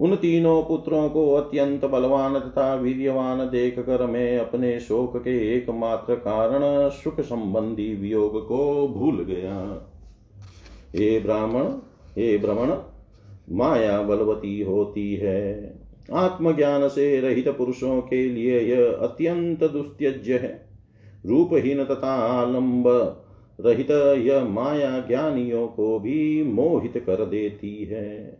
उन 0.00 0.16
तीनों 0.16 0.62
पुत्रों 0.62 1.08
को 1.08 1.32
अत्यंत 1.32 1.84
बलवान 1.84 2.38
तथा 2.38 2.74
वीर्यवान 2.74 3.38
देख 3.38 3.78
कर 3.78 4.06
मैं 4.06 4.38
अपने 4.38 4.80
शोक 4.80 5.16
के 5.16 5.56
एकमात्र 5.56 6.14
कारण 6.14 6.88
सुख 6.88 7.20
संबंधी 7.20 7.94
वियोग 7.94 8.48
को 8.48 8.88
भूल 8.88 9.22
गया। 9.22 9.90
हे 10.94 11.20
ब्राह्मण, 11.20 11.64
हे 12.16 12.38
भ्रमण 12.38 12.74
माया 13.50 14.02
बलवती 14.02 14.62
होती 14.62 15.14
है। 15.14 15.74
आत्मज्ञान 16.12 16.88
से 16.88 17.20
रहित 17.20 17.48
पुरुषों 17.48 18.00
के 18.00 18.28
लिए 18.28 18.60
यह 18.60 18.92
अत्यंत 18.92 19.64
दुस्त्यज्य 19.64 20.34
है। 20.34 20.65
रूपहीन 21.26 21.84
तथा 21.84 22.14
आलंब 22.14 22.84
रहित 23.60 23.90
यह 24.26 24.44
माया 24.44 24.98
ज्ञानियों 24.98 25.68
को 25.68 25.98
भी 25.98 26.42
मोहित 26.42 27.04
कर 27.06 27.26
देती 27.26 27.84
है। 27.84 28.38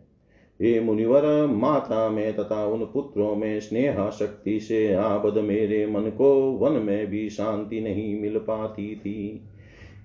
हे 0.61 0.79
मुनिवर, 0.79 1.45
माता 1.45 2.09
में 2.09 2.35
तथा 2.35 2.65
उन 2.65 2.79
पुत्रों 2.79 3.35
में 3.35 3.59
स्नेहा 3.59 4.09
शक्ति 4.09 4.59
से 4.59 4.93
आबद 4.93 5.37
मेरे 5.37 5.87
मन 5.87 6.01
को 6.01 6.51
वन 6.51 6.71
में 6.71 7.07
भी 7.07 7.29
शांति 7.29 7.81
नहीं 7.81 8.21
मिल 8.21 8.37
पाती 8.37 8.95
थी। 8.95 9.43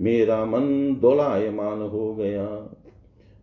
मेरा 0.01 0.45
मन 0.45 0.97
दोलायमान 1.01 1.83
हो 1.83 2.15
गया। 2.15 2.77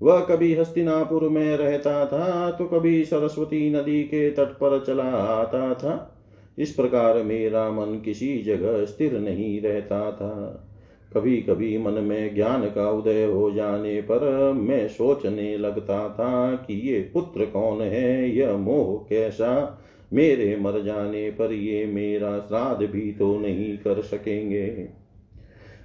वह 0.01 0.19
कभी 0.19 0.53
हस्तिनापुर 0.53 1.29
में 1.29 1.57
रहता 1.57 2.05
था 2.05 2.51
तो 2.51 2.65
कभी 2.65 3.05
सरस्वती 3.05 3.69
नदी 3.69 4.03
के 4.03 4.29
तट 4.29 4.53
पर 4.53 4.83
चला 4.87 5.03
आता 5.03 5.73
था। 5.73 6.18
इस 6.59 6.71
प्रकार 6.71 7.21
मेरा 7.23 7.69
मन 7.71 7.99
किसी 8.05 8.37
जगह 8.37 8.85
स्थिर 8.85 9.19
नहीं 9.19 9.61
रहता 9.61 10.11
था। 10.11 10.65
कभी 11.13 11.37
कभी 11.37 11.77
मन 11.77 11.93
में 11.93 12.35
ज्ञान 12.35 12.63
का 12.65 12.89
उदय 12.91 13.23
हो 13.25 13.49
जाने 13.51 14.01
पर 14.01 14.51
मैं 14.53 14.87
सोचने 14.87 15.57
लगता 15.57 16.09
था 16.09 16.55
कि 16.55 16.73
ये 16.89 16.99
पुत्र 17.13 17.45
कौन 17.45 17.81
है, 17.81 18.35
यह 18.37 18.57
मोह 18.57 19.07
कैसा? 19.09 19.81
मेरे 20.13 20.55
मर 20.55 20.81
जाने 20.81 21.29
पर 21.31 21.53
ये 21.53 21.85
मेरा 21.85 22.37
श्राद्ध 22.39 22.85
भी 22.85 23.11
तो 23.11 23.37
नहीं 23.39 23.77
कर 23.77 24.01
सकेंगे। 24.01 24.67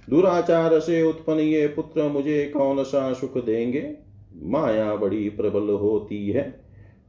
दुराचार 0.09 0.79
से 0.79 1.01
उत्पन्न 1.03 1.39
ये 1.39 1.67
पुत्र 1.67 2.03
मुझे 2.03 2.43
कौन 2.45 2.83
सा 2.83 3.11
सुख 3.13 3.43
देंगे? 3.45 3.93
माया 4.43 4.95
बड़ी 4.95 5.29
प्रबल 5.29 5.73
होती 5.73 6.29
है, 6.29 6.53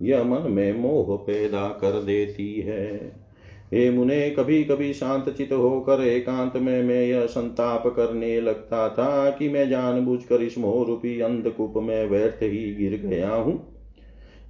यह 0.02 0.24
मन 0.24 0.50
में 0.50 0.72
मोह 0.72 1.16
पैदा 1.16 1.68
कर 1.80 2.02
देती 2.02 2.52
है। 2.60 3.25
हे 3.74 3.90
मुने 3.90 4.30
कभी 4.30 4.64
कभी 4.64 4.92
शांत 4.92 5.28
चित 5.28 5.52
होकर 5.52 6.02
एकांत 6.02 6.56
में 6.56 6.82
मैं 6.82 7.06
यह 7.06 7.26
संताप 7.26 7.86
करने 7.86 8.40
लगता 8.40 8.88
था 8.88 9.30
कि 9.30 9.48
मैं 9.48 9.68
जानबूझकर 9.68 10.42
इस 10.42 10.58
मोहरूपी 10.58 11.20
अंधकूप 11.20 11.74
में 11.76 12.06
व्यर्थ 12.06 12.42
ही 12.42 12.74
गिर 12.74 13.08
गया 13.08 13.34
हूँ। 13.34 13.76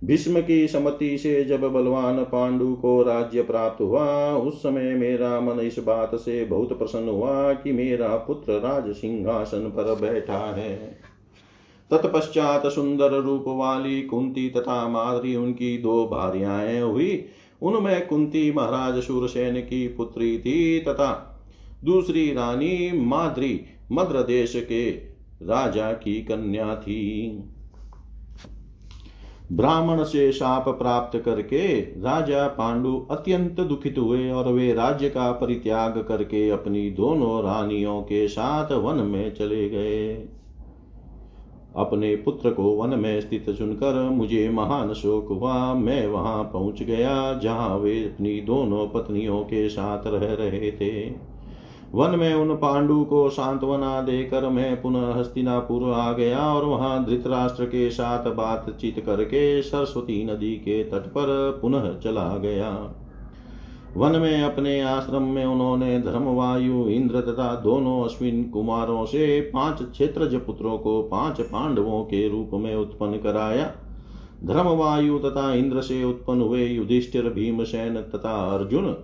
भीष्म 0.04 0.40
की 0.40 0.68
सम्मति 0.68 1.18
से 1.18 1.44
जब 1.44 1.60
बलवान 1.60 2.24
पांडु 2.24 2.74
को 2.74 3.02
राज्य 3.02 3.42
प्राप्त 3.42 3.80
हुआ, 3.80 4.34
उस 4.34 4.62
समय 4.62 4.94
मेरा 4.94 5.40
मन 5.40 5.60
इस 5.60 5.78
बात 5.78 6.14
से 6.14 6.44
बहुत 6.44 6.78
प्रसन्न 6.78 7.08
हुआ 7.08 7.52
कि 7.52 7.72
मेरा 7.72 8.08
पुत्र 8.08 8.52
राज 8.52 8.94
सिंहासन 8.94 9.72
पर 9.76 9.94
बैठा 10.00 10.54
है। 10.54 10.98
तत्पश्चात 11.90 12.66
सुंदर 12.66 13.10
रूप 13.10 13.44
वाली 13.46 14.02
कुंती 14.02 14.50
तथा 14.50 14.88
माधुरी 14.88 15.36
उनकी 15.36 15.78
दो 15.78 16.06
भार्याएँ 16.06 16.80
हुई। 16.80 17.24
उनमें 17.62 18.06
कुंती 18.06 18.52
महाराज 18.52 19.02
सूरसेन 19.02 19.60
की 19.60 19.88
पुत्री 19.88 20.38
थी 20.38 20.80
तथा 20.80 21.32
दूसरी 21.84 22.32
रानी 22.32 22.92
माद्री 22.94 23.60
मद्र 23.92 24.22
देश 24.22 24.52
के 24.56 24.90
राजा 25.42 25.92
की 25.92 26.22
कन्या 26.22 26.76
थी। 26.76 27.42
ब्राह्मण 29.52 30.04
से 30.04 30.32
शाप 30.32 30.68
प्राप्त 30.68 31.18
करके 31.18 31.76
राजा 31.76 32.48
पांडु 32.48 33.06
अत्यंत 33.10 33.60
दुखित 33.60 33.98
हुए 33.98 34.30
और 34.30 34.52
वे 34.52 34.72
राज्य 34.74 35.10
का 35.10 35.32
परित्याग 35.32 35.98
करके 36.08 36.50
अपनी 36.50 36.90
दोनों 36.90 37.42
रानियों 37.44 38.02
के 38.02 38.28
साथ 38.28 38.72
वन 38.72 38.94
में 38.94 39.34
चले 39.34 39.68
गए। 39.68 40.28
अपने 41.76 42.14
पुत्र 42.16 42.50
को 42.50 42.62
वन 42.62 42.98
में 42.98 43.20
स्थित 43.20 43.50
सुनकर 43.50 44.02
मुझे 44.10 44.48
महान 44.50 44.92
शोक 44.92 45.28
हुआ। 45.28 45.74
मैं 45.74 46.06
वहाँ 46.06 46.42
पहुँच 46.44 46.82
गया, 46.82 47.32
जहाँ 47.34 47.76
वे 47.76 47.98
अपनी 48.04 48.40
दोनों 48.40 48.86
पत्नियों 48.88 49.40
के 49.40 49.68
साथ 49.68 50.06
रह 50.06 50.34
रहे 50.34 50.70
थे। 50.72 51.10
वन 51.94 52.18
में 52.18 52.34
उन 52.34 52.54
पांडु 52.54 53.04
को 53.04 53.28
सांत्वना 53.30 54.00
देकर 54.00 54.48
मैं 54.48 54.82
पुनः 54.82 55.14
हस्तिनापुर 55.14 55.92
आ 55.92 56.12
गया 56.12 56.38
और 56.38 56.64
वहाँ 56.64 57.04
धृतराष्ट्र 57.04 57.64
के 57.64 57.90
साथ 57.90 58.30
बातचीत 58.34 59.00
करके 59.06 59.62
सरस्वती 59.62 60.24
नदी 60.24 60.52
के 60.54 60.82
तट 60.84 61.06
पर 61.08 61.58
पुनः 61.62 61.98
चला 61.98 62.28
गया। 62.36 62.70
वन 63.96 64.16
में 64.16 64.42
अपने 64.42 64.80
आश्रम 64.80 65.22
में 65.22 65.44
उन्होंने 65.44 65.98
धर्मवायु 66.00 66.88
इंद्र 66.88 67.20
तथा 67.20 67.54
दोनों 67.54 68.04
अश्विन 68.04 68.44
कुमारों 68.44 69.04
से 69.04 69.40
पाँच 69.40 69.82
क्षेत्रज 69.82 70.34
पुत्रों 70.34 70.78
को 70.78 71.02
पाँच 71.02 71.40
पांडवों 71.40 72.02
के 72.04 72.28
रूप 72.28 72.50
में 72.54 72.74
उत्पन्न 72.76 73.18
कराया। 73.18 73.72
धर्मवायु 74.44 75.18
तथा 75.18 75.54
इंद्र 75.54 75.80
से 75.80 76.04
उत्पन्न 76.04 76.40
हुए 76.40 76.66
युधिष्ठिर, 76.66 77.28
भीमसेन 77.28 77.96
तथा 77.96 78.54
अर्जुन, 78.54 78.96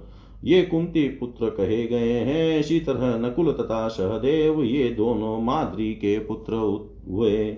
ये 0.44 0.62
कुंती 0.62 1.08
पुत्र 1.08 1.50
कहे 1.50 1.86
गए 1.86 2.12
हैं। 2.12 2.58
इसी 2.60 2.80
तरह 2.80 3.16
नकुल 3.18 3.52
तथा 3.52 3.88
सहदेव, 3.88 4.62
ये 4.62 4.88
दोनों 4.88 5.40
माद्री 5.42 5.92
के 5.94 6.18
पुत्र 6.18 6.54
हुए। 7.08 7.56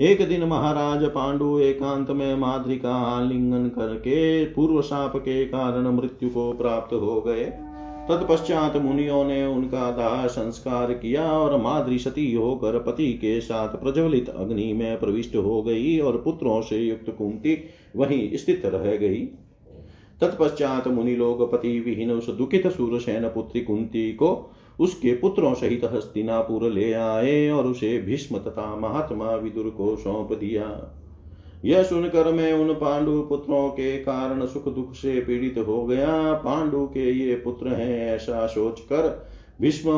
एक 0.00 0.28
दिन 0.28 0.44
महाराज 0.44 1.04
पांडु 1.04 1.58
एकांत 1.58 2.10
में 2.10 2.34
माद्री 2.34 2.76
का 2.76 2.94
आलिंगन 2.94 3.68
करके 3.68 4.44
पूर्व 4.44 4.80
साप 4.80 5.16
के 5.16 5.44
कारण 5.44 5.88
मृत्यु 5.88 6.28
को 6.28 6.52
प्राप्त 6.52 6.94
हो 6.94 7.20
गए। 7.20 7.44
तत्पश्चात 8.08 8.76
मुनियों 8.76 9.24
ने 9.24 9.46
उनका 9.46 9.90
दाह 9.90 10.26
संस्कार 10.26 10.92
किया 10.92 11.32
और 11.32 11.60
माद्री 11.62 11.98
सती 11.98 12.32
होकर 12.34 12.78
पति 12.78 13.12
के 13.12 13.40
साथ 13.40 13.68
प्रज्वलित 13.68 14.28
अग्नि 14.28 14.72
में 14.72 15.00
प्रविष्ट 15.00 15.36
हो 15.36 15.62
गई 15.62 15.98
और 15.98 16.20
पुत्रों 16.24 16.60
से 16.62 16.78
युक्त 16.78 17.14
कुंती 17.18 17.58
वहीं 17.96 18.36
स्थित 18.36 18.62
रह 18.66 18.96
गई। 18.96 19.24
तत्पश्चात 20.20 20.88
मुनि 20.88 21.16
लोग 21.16 21.52
पति 21.52 21.80
विहीन 21.80 22.10
उस 22.10 22.30
दुखित 22.30 22.66
सूरसेन 22.66 23.28
पुत्री 23.28 23.60
कुंती 23.60 24.12
को 24.12 24.50
उसके 24.80 25.12
पुत्रों 25.12 25.54
सहित 25.54 25.84
हस्तिनापुर 25.84 26.70
ले 26.70 26.92
आए 26.92 27.48
और 27.50 27.66
उसे 27.66 27.98
भीष्म 27.98 28.38
तथा 28.38 28.74
महात्मा 28.76 29.34
विदुर 29.34 29.70
को 29.70 29.96
सौंप 29.96 30.32
दिया। 30.32 30.66
यह 31.64 31.82
सुनकर 31.82 32.32
मैं 32.32 32.52
उन 32.52 32.72
पांडु 32.74 33.20
पुत्रों 33.22 33.68
के 33.68 33.96
कारण 33.98 34.46
सुख 34.46 34.68
दुख 34.68 34.92
से 34.94 35.20
पीड़ित 35.20 35.58
हो 35.58 35.84
गया। 35.84 36.32
पांडु 36.34 36.86
के 36.86 37.10
ये 37.12 37.34
पुत्र 37.34 37.68
हैं 37.68 38.14
ऐसा 38.14 38.46
सोच 38.46 38.80
कर 38.80 39.26
भीष्म 39.60 39.90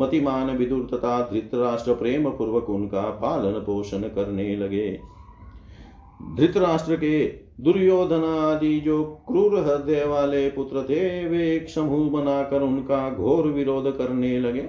मतिमान 0.00 0.56
विदुर 0.56 0.88
तथा 0.92 1.20
धृतराष्ट्र 1.32 1.94
प्रेम 1.94 2.30
पूर्वक 2.30 2.70
उनका 2.70 3.02
पालन 3.22 3.52
पोषण 3.60 4.02
करने 4.08 4.56
लगे। 4.56 4.98
धृतराष्ट्र 6.36 6.96
के 6.96 7.26
दुर्योधन 7.60 8.24
आदि 8.24 8.80
जो 8.80 9.02
क्रूर 9.04 9.58
हृदय 9.58 10.04
वाले 10.04 10.48
पुत्र 10.48 10.82
थे, 10.82 11.28
वे 11.28 11.56
एक 11.56 11.68
समूह 11.68 12.10
बनाकर 12.10 12.62
उनका 12.62 13.10
घोर 13.10 13.46
विरोध 13.46 13.98
करने 13.98 14.40
लगे। 14.40 14.62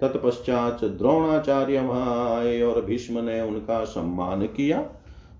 तत्पश्चात 0.00 0.84
द्रोणाचार्य 0.84 1.80
वहाँ 1.80 2.36
आए 2.36 2.62
और 2.62 2.84
भीष्म 2.84 3.18
ने 3.18 3.40
उनका 3.40 3.84
सम्मान 3.84 4.42
किया। 4.42 4.84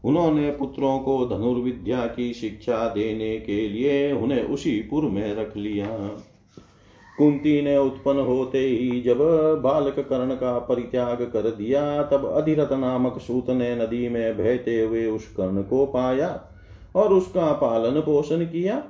उन्होंने 0.04 0.50
पुत्रों 0.50 0.98
को 0.98 1.26
धनुर्विद्या 1.26 2.06
की 2.06 2.32
शिक्षा 2.34 2.88
देने 2.88 3.36
के 3.38 3.68
लिए 3.68 4.12
उन्हें 4.12 4.44
उसी 4.44 4.80
पुर 4.80 5.04
में 5.04 5.36
रख 5.36 5.56
लिया। 5.56 5.86
कुंती 7.18 7.62
ने 7.62 7.78
उत्पन्न 7.78 8.20
होते 8.20 8.58
ही 8.58 9.00
जब 9.00 9.18
बालक 9.62 9.98
कर्ण 9.98 10.34
का 10.34 10.58
परित्याग 10.58 11.22
कर 11.22 11.42
दिया, 11.42 12.02
तब 12.02 12.24
अधिरथ 12.26 12.72
नामक 12.72 13.18
सूत 13.18 13.50
ने 13.50 13.76
नदी 13.76 14.08
में 14.08 14.38
बहते 14.38 14.80
हुए 14.80 15.06
उस 15.06 15.28
कर्ण 15.28 15.62
को 15.62 15.86
पाया। 15.86 16.52
और 16.96 17.12
उसका 17.12 17.52
पालन 17.52 18.00
पोषण 18.00 18.44
किया। 18.44 18.82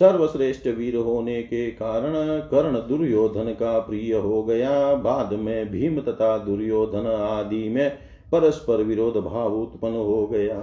सर्वश्रेष्ठ 0.00 0.66
वीर 0.66 0.96
होने 0.96 1.42
के 1.42 1.70
कारण 1.70 2.12
कर्ण 2.40 2.78
दुर्योधन 2.88 3.52
का 3.52 3.78
प्रिय 3.78 4.14
हो 4.14 4.42
गया। 4.42 4.94
बाद 4.94 5.32
में 5.32 5.70
भीम 5.70 6.00
तथा 6.00 6.38
दुर्योधन 6.38 7.06
आदि 7.06 7.68
में 7.68 7.90
परस्पर 8.32 8.82
विरोध 8.82 9.16
भाव 9.16 9.54
उत्पन्न 9.54 9.94
हो 9.94 10.26
गया। 10.26 10.60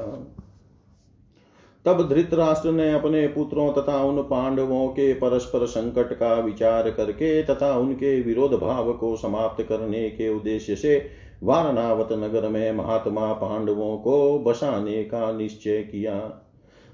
तब 1.86 2.08
धृतराष्ट्र 2.10 2.72
ने 2.72 2.92
अपने 2.94 3.28
पुत्रों 3.28 3.72
तथा 3.74 4.04
उन 4.04 4.22
पांडवों 4.22 4.88
के 4.88 5.14
परस्पर 5.14 5.66
संकट 5.66 6.14
का 6.14 6.34
विचार 6.34 6.92
करके 6.92 7.44
तथा 7.44 7.78
उनके 7.78 8.22
विरोध 8.22 8.54
भाव 8.54 8.94
को 8.94 9.16
समाप्त 9.16 9.64
करने 9.64 10.10
के 10.10 10.30
उद्देश्य 10.30 10.76
से 10.76 11.10
वारणावत 11.44 12.10
नगर 12.12 12.50
में 12.50 12.72
महात्मा 12.72 13.34
पांडवों 13.34 13.98
को 13.98 14.40
बसाने 14.40 15.04
का 15.04 15.32
निश्चय 15.32 15.82
किया। 15.84 16.44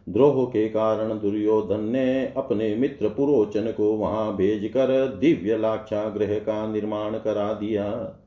द्रोह 0.07 0.45
के 0.45 0.67
कारण 0.69 1.19
दुर्योधन 1.19 1.83
ने 1.83 2.33
अपने 2.37 2.75
मित्र 2.75 3.09
पुरोचन 3.09 3.71
को 3.71 3.93
वहाँ 3.93 4.35
भेजकर 4.35 5.07
दिव्य 5.19 5.57
लाक्षाग्रह 5.57 6.37
का 6.39 6.65
निर्माण 6.67 7.11
करा 7.11 7.53
दिया। 7.53 8.19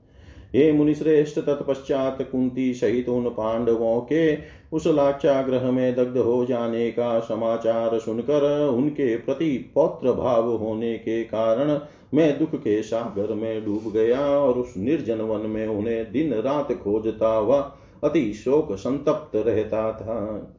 हे 0.54 0.72
मुनिश्रेष्ठ, 0.72 1.38
तत्पश्चात 1.38 2.22
कुंती 2.22 2.72
सहित 2.74 3.08
उन 3.08 3.28
पांडवों 3.28 4.00
के 4.00 4.36
उस 4.72 4.86
लाक्षाग्रह 4.86 5.70
में 5.70 5.94
दग्ध 5.94 6.18
हो 6.18 6.44
जाने 6.46 6.90
का 6.90 7.18
समाचार 7.20 7.98
सुनकर 7.98 8.68
उनके 8.68 9.16
प्रति 9.16 9.72
पौत्र 9.74 10.12
भाव 10.12 10.50
होने 10.56 10.96
के 10.98 11.22
कारण 11.24 11.78
मैं 12.14 12.38
दुख 12.38 12.54
के 12.54 12.82
सागर 12.82 13.34
में 13.34 13.64
डूब 13.64 13.92
गया 13.92 14.20
और 14.20 14.54
उस 14.54 14.74
निर्जन 14.76 15.20
वन 15.20 15.50
में 15.50 15.66
उन्हें 15.66 16.12
दिन 16.12 16.34
रात 16.34 16.72
खोजता 16.72 17.34
हुआ 17.34 17.60
अति 18.04 18.32
शोक 18.34 18.72
संतप्त 18.72 19.36
रहता 19.36 19.92
था। 19.92 20.52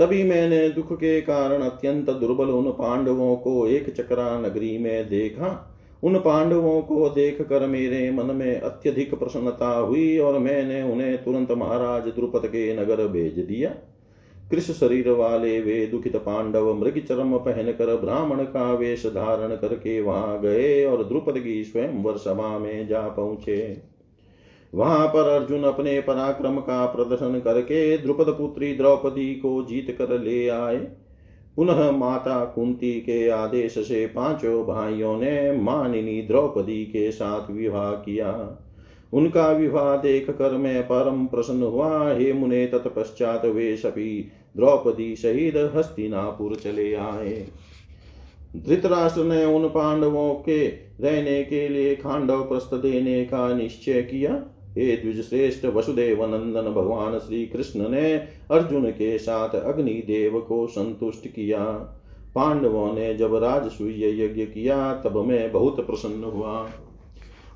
तभी 0.00 0.22
मैंने 0.24 0.68
दुख 0.68 0.92
के 0.92 1.20
कारण 1.20 1.62
अत्यंत 1.62 2.10
दुर्बल 2.10 2.50
उन 2.50 2.70
पांडवों 2.70 3.36
को 3.36 3.66
एक 3.66 3.90
चक्रा 3.90 4.40
नगरी 4.40 4.78
में 4.78 5.08
देखा। 5.08 5.76
उन 6.02 6.18
पांडवों 6.18 6.80
को 6.82 7.08
देख 7.08 7.42
कर 7.42 7.66
मेरे 7.66 8.10
मन 8.10 8.34
में 8.36 8.60
अत्यधिक 8.60 9.14
प्रसन्नता 9.14 9.78
हुई 9.78 10.18
और 10.18 10.38
मैंने 10.38 10.82
उन्हें 10.82 11.24
तुरंत 11.24 11.52
महाराज 11.52 12.02
द्रुपद 12.02 12.46
के 12.46 12.76
नगर 12.76 13.06
भेज 13.06 13.38
दिया। 13.38 13.70
कृष 14.50 14.70
शरीर 14.70 15.10
वाले 15.10 15.60
वे 15.60 15.86
दुखित 15.86 16.16
पांडव 16.16 16.74
मृग 16.74 16.98
चरम 17.08 17.36
पहनकर 17.38 17.96
ब्राह्मण 17.96 18.42
का 18.44 18.72
वेश 18.74 19.06
धारण 19.06 19.56
करके 19.56 20.00
वहाँ 20.00 20.40
गए 20.40 20.84
और 20.84 21.04
द्रुपद 21.04 21.38
की 21.38 21.64
स्वयं 21.64 22.16
सभा 22.16 22.58
में 22.58 22.88
जा 22.88 23.08
पहुँचे। 23.08 23.89
वहाँ 24.74 25.08
पर 25.08 25.28
अर्जुन 25.28 25.62
अपने 25.62 26.00
पराक्रम 26.00 26.56
का 26.56 26.86
प्रदर्शन 26.86 27.40
करके 27.40 27.98
द्रुपद 27.98 28.26
पुत्री 28.28 28.72
द्रौपदी 28.74 29.34
को 29.34 29.62
जीत 29.62 29.96
कर 29.98 30.20
ले 30.20 30.48
आए। 30.48 30.76
पुनः 31.56 31.90
माता 31.90 32.44
कुंती 32.44 32.92
के 32.92 33.28
आदेश 33.28 33.78
से 33.78 34.06
पाँचों 34.06 34.64
भाइयों 34.64 35.16
ने 35.16 35.52
मानिनी 35.52 36.22
द्रौपदी 36.22 36.84
के 36.84 37.10
साथ 37.10 37.50
विवाह 37.50 37.90
किया। 37.90 38.58
उनका 39.12 39.52
विवाह 39.52 39.96
देख 39.96 40.30
कर 40.30 40.56
मैं 40.56 40.82
परम 40.82 41.26
प्रसन्न 41.26 41.62
हुआ। 41.62 42.12
हे 42.12 42.32
मुने, 42.32 42.66
तत्पश्चात 42.66 43.44
वे 43.44 43.76
सभी 43.76 44.28
द्रौपदी 44.56 45.16
शहीद 45.16 45.72
हस्तिनापुर 45.76 46.54
चले 46.54 46.94
आए। 46.94 47.46
धृतराष्ट्र 48.56 49.24
ने 49.24 49.44
उन 49.44 49.68
पांडवों 49.68 50.34
के 50.34 50.66
रहने 51.00 51.42
के 51.44 51.68
लिए 51.68 51.94
खांडव 51.96 52.40
प्रस्थ 52.40 52.74
देने 52.74 53.24
का 53.24 53.54
निश्चय 53.54 54.02
किया। 54.02 54.42
हे 54.78 54.96
द्विजश्रेष्ठ 54.96 55.66
वसुदेव 55.66 56.24
नंदन 56.24 56.70
भगवान 56.70 57.18
श्री 57.18 57.46
कृष्ण 57.46 57.88
ने 57.88 58.14
अर्जुन 58.50 58.90
के 58.90 59.18
साथ 59.18 59.48
अग्निदेव 59.48 60.40
को 60.40 60.66
संतुष्ट 60.66 61.28
किया। 61.28 61.64
पांडवों 62.34 62.92
ने 62.92 63.14
जब 63.14 63.34
राजसूय 63.34 64.24
यज्ञ 64.24 64.44
किया, 64.44 64.94
तब 64.94 65.16
मैं 65.16 65.52
बहुत 65.52 65.86
प्रसन्न 65.86 66.24
हुआ। 66.24 66.68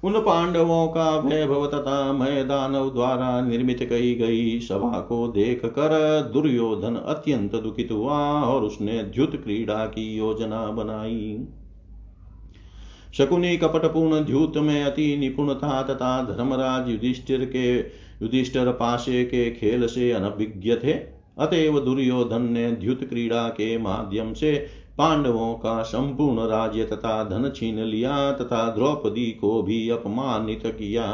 उन 0.04 0.12
पांडवों 0.12 0.88
का 0.88 1.18
वैभव 1.18 1.66
तथा 1.66 2.12
मैं 2.12 2.48
दानव 2.48 2.90
द्वारा 2.90 3.40
निर्मित 3.40 3.78
कही 3.82 4.14
गई 4.14 4.60
सभा 4.60 5.00
को 5.00 5.28
देख 5.28 5.64
कर 5.64 6.22
दुर्योधन 6.32 6.96
अत्यंत 6.96 7.54
दुखित 7.54 7.88
हुआ 7.92 8.42
और 8.42 8.62
उसने 8.62 9.02
द्युत 9.02 9.36
क्रीड़ा 9.36 9.86
की 9.86 10.16
योजना 10.16 10.66
बनाई। 10.66 11.48
शकुनी 13.18 13.56
कपटपूर्ण 13.56 14.24
द्यूत 14.24 14.56
में 14.56 14.82
अति 14.84 15.16
निपुण 15.16 15.54
था 15.54 15.82
तथा 15.82 16.22
धर्मराज 16.22 16.88
युधिष्ठिर 16.90 17.44
के 17.44 17.78
युधिष्ठिर 18.22 18.70
पाशे 18.70 19.24
के 19.24 19.50
खेल 19.50 19.86
से 19.86 20.10
अनभिज्ञ 20.12 20.74
थे 20.74 20.92
अतएव 21.38 21.80
दुर्योधन 21.80 22.42
ने 22.42 22.70
द्युत 22.70 23.04
क्रीड़ा 23.04 23.48
के 23.48 23.78
माध्यम 23.78 24.32
से 24.32 24.54
पांडवों 24.98 25.54
का 25.54 25.82
संपूर्ण 25.82 26.46
राज्य 26.48 26.84
तथा 26.84 27.22
धन 27.24 27.50
छीन 27.56 27.78
लिया 27.78 28.32
तथा 28.32 28.68
द्रौपदी 28.70 29.30
को 29.30 29.62
भी 29.62 29.88
अपमानित 29.90 30.62
किया। 30.66 31.06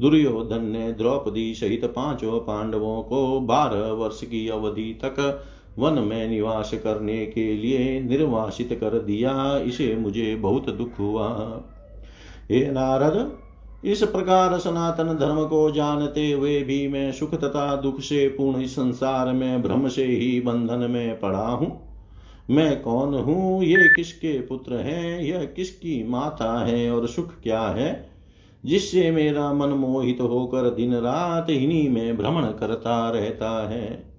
दुर्योधन 0.00 0.64
ने 0.64 0.92
द्रौपदी 0.92 1.54
सहित 1.54 1.84
पाँचों 1.84 2.38
पांडवों 2.40 3.02
को 3.02 3.40
बारह 3.40 3.92
वर्ष 3.92 4.20
की 4.24 4.48
अवधि 4.48 4.92
तक 5.04 5.16
वन 5.78 5.92
में 5.92 6.28
निवास 6.28 6.70
करने 6.74 7.26
के 7.26 7.56
लिए 7.56 8.00
निर्वासित 8.00 8.78
कर 8.80 8.98
दिया, 8.98 9.58
इसे 9.58 9.96
मुझे 9.96 10.36
बहुत 10.36 10.70
दुख 10.70 10.98
हुआ। 10.98 11.62
हे 12.50 12.70
नारद, 12.70 13.38
इस 13.84 14.02
प्रकार 14.02 14.58
सनातन 14.58 15.04
धर्म 15.04 15.44
को 15.44 15.70
जानते 15.70 16.32
हुए 16.32 16.62
भी 16.62 16.88
मैं 16.88 17.12
सुख 17.12 17.34
तथा 17.34 17.76
दुख 17.76 18.00
से 18.00 18.28
पूर्ण 18.28 18.66
संसार 18.66 19.32
में, 19.32 19.62
भ्रम 19.62 19.88
से 19.88 20.04
ही 20.04 20.40
बंधन 20.40 20.90
में 20.90 21.20
पड़ा 21.20 21.46
हूँ। 21.46 21.86
मैं 22.50 22.82
कौन 22.82 23.14
हूँ? 23.14 23.64
ये 23.64 23.88
किसके 23.88 24.40
पुत्र 24.40 24.74
हैं? 24.74 25.20
यह 25.20 25.44
किसकी 25.44 26.08
माता 26.08 26.64
है? 26.64 26.90
और 26.90 27.08
सुख 27.08 27.32
क्या 27.42 27.62
है? 27.62 28.10
जिससे 28.64 29.10
मेरा 29.10 29.52
मन 29.52 29.68
मोहित 29.68 30.18
होकर 30.20 30.70
दिन 30.70 30.94
रात 30.94 31.50
इन्हीं 31.50 31.90
में 31.90 32.16
भ्रमण 32.16 32.42
करता 32.42 33.10
रहता 33.10 33.68
है। 33.68 34.15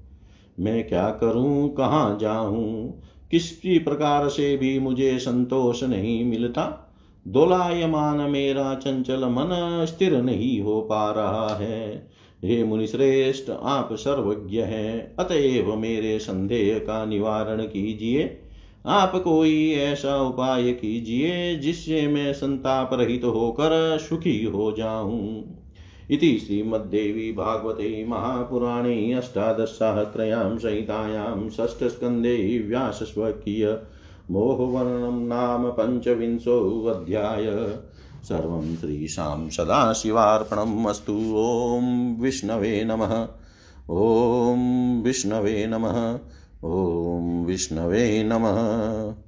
मैं 0.60 0.88
क्या 0.88 1.10
करूँ, 1.10 1.76
कहाँ 1.76 2.18
जाऊँ? 2.22 3.01
किसी 3.32 3.80
प्रकार 3.80 4.30
से 4.30 4.58
भी 4.58 4.80
मुझे 4.80 5.20
संतोष 5.20 5.84
नहीं 5.84 6.26
मिलता। 6.26 6.93
दोलायमान 7.28 8.18
मेरा 8.18 8.76
चंचल 8.76 9.26
मन 9.26 9.86
स्थिर 9.89 10.22
नहीं 10.22 10.62
हो 10.62 10.82
पा 10.82 11.12
रहा 11.12 11.55
है। 11.55 12.10
हे 12.45 12.64
मुनिश्रेष्ठ, 12.64 13.49
आप 13.49 13.89
सर्वज्ञ 13.93 14.62
हैं। 14.62 15.16
अतएव 15.16 15.76
मेरे 15.76 16.20
संदेह 16.20 16.78
का 16.78 17.05
निवारण 17.05 17.62
कीजिए। 17.62 18.39
आप 18.86 19.12
कोई 19.16 19.72
ऐसा 19.72 20.22
उपाय 20.22 20.72
कीजिए 20.72 21.55
जिससे 21.55 22.08
मैं 22.08 22.34
संताप 22.34 22.89
रहित 22.93 23.22
तो 23.22 23.32
होकर 23.32 23.97
सुखी 23.97 24.43
हो 24.43 24.72
जाऊँ। 24.72 25.57
इति 26.10 26.39
श्रीमद्देवी 26.39 27.32
भागवते 27.32 28.05
महापुराणे 28.05 29.14
अष्टादशसाहस्रयां 29.14 30.58
संहितायां 30.58 31.49
षष्ठस्कन्धे 31.49 32.60
व्यासस्वकीय 32.68 33.78
मोहवर्णं 34.32 35.28
नाम 35.28 35.70
पञ्चविंशोऽध्याय। 35.70 37.45
सर्वं 38.24 38.76
श्रीशां 38.76 39.49
सदाशिवार्पणम् 39.49 40.86
अस्तु। 40.86 41.14
ॐ 41.38 42.16
विष्णवे 42.22 42.84
नमः। 42.84 43.28
ॐ 43.89 44.58
विष्णवे 45.01 45.68
नमः। 45.68 46.20
ॐ 46.64 47.45
विष्णवे 47.45 48.24
नमः। 48.24 49.27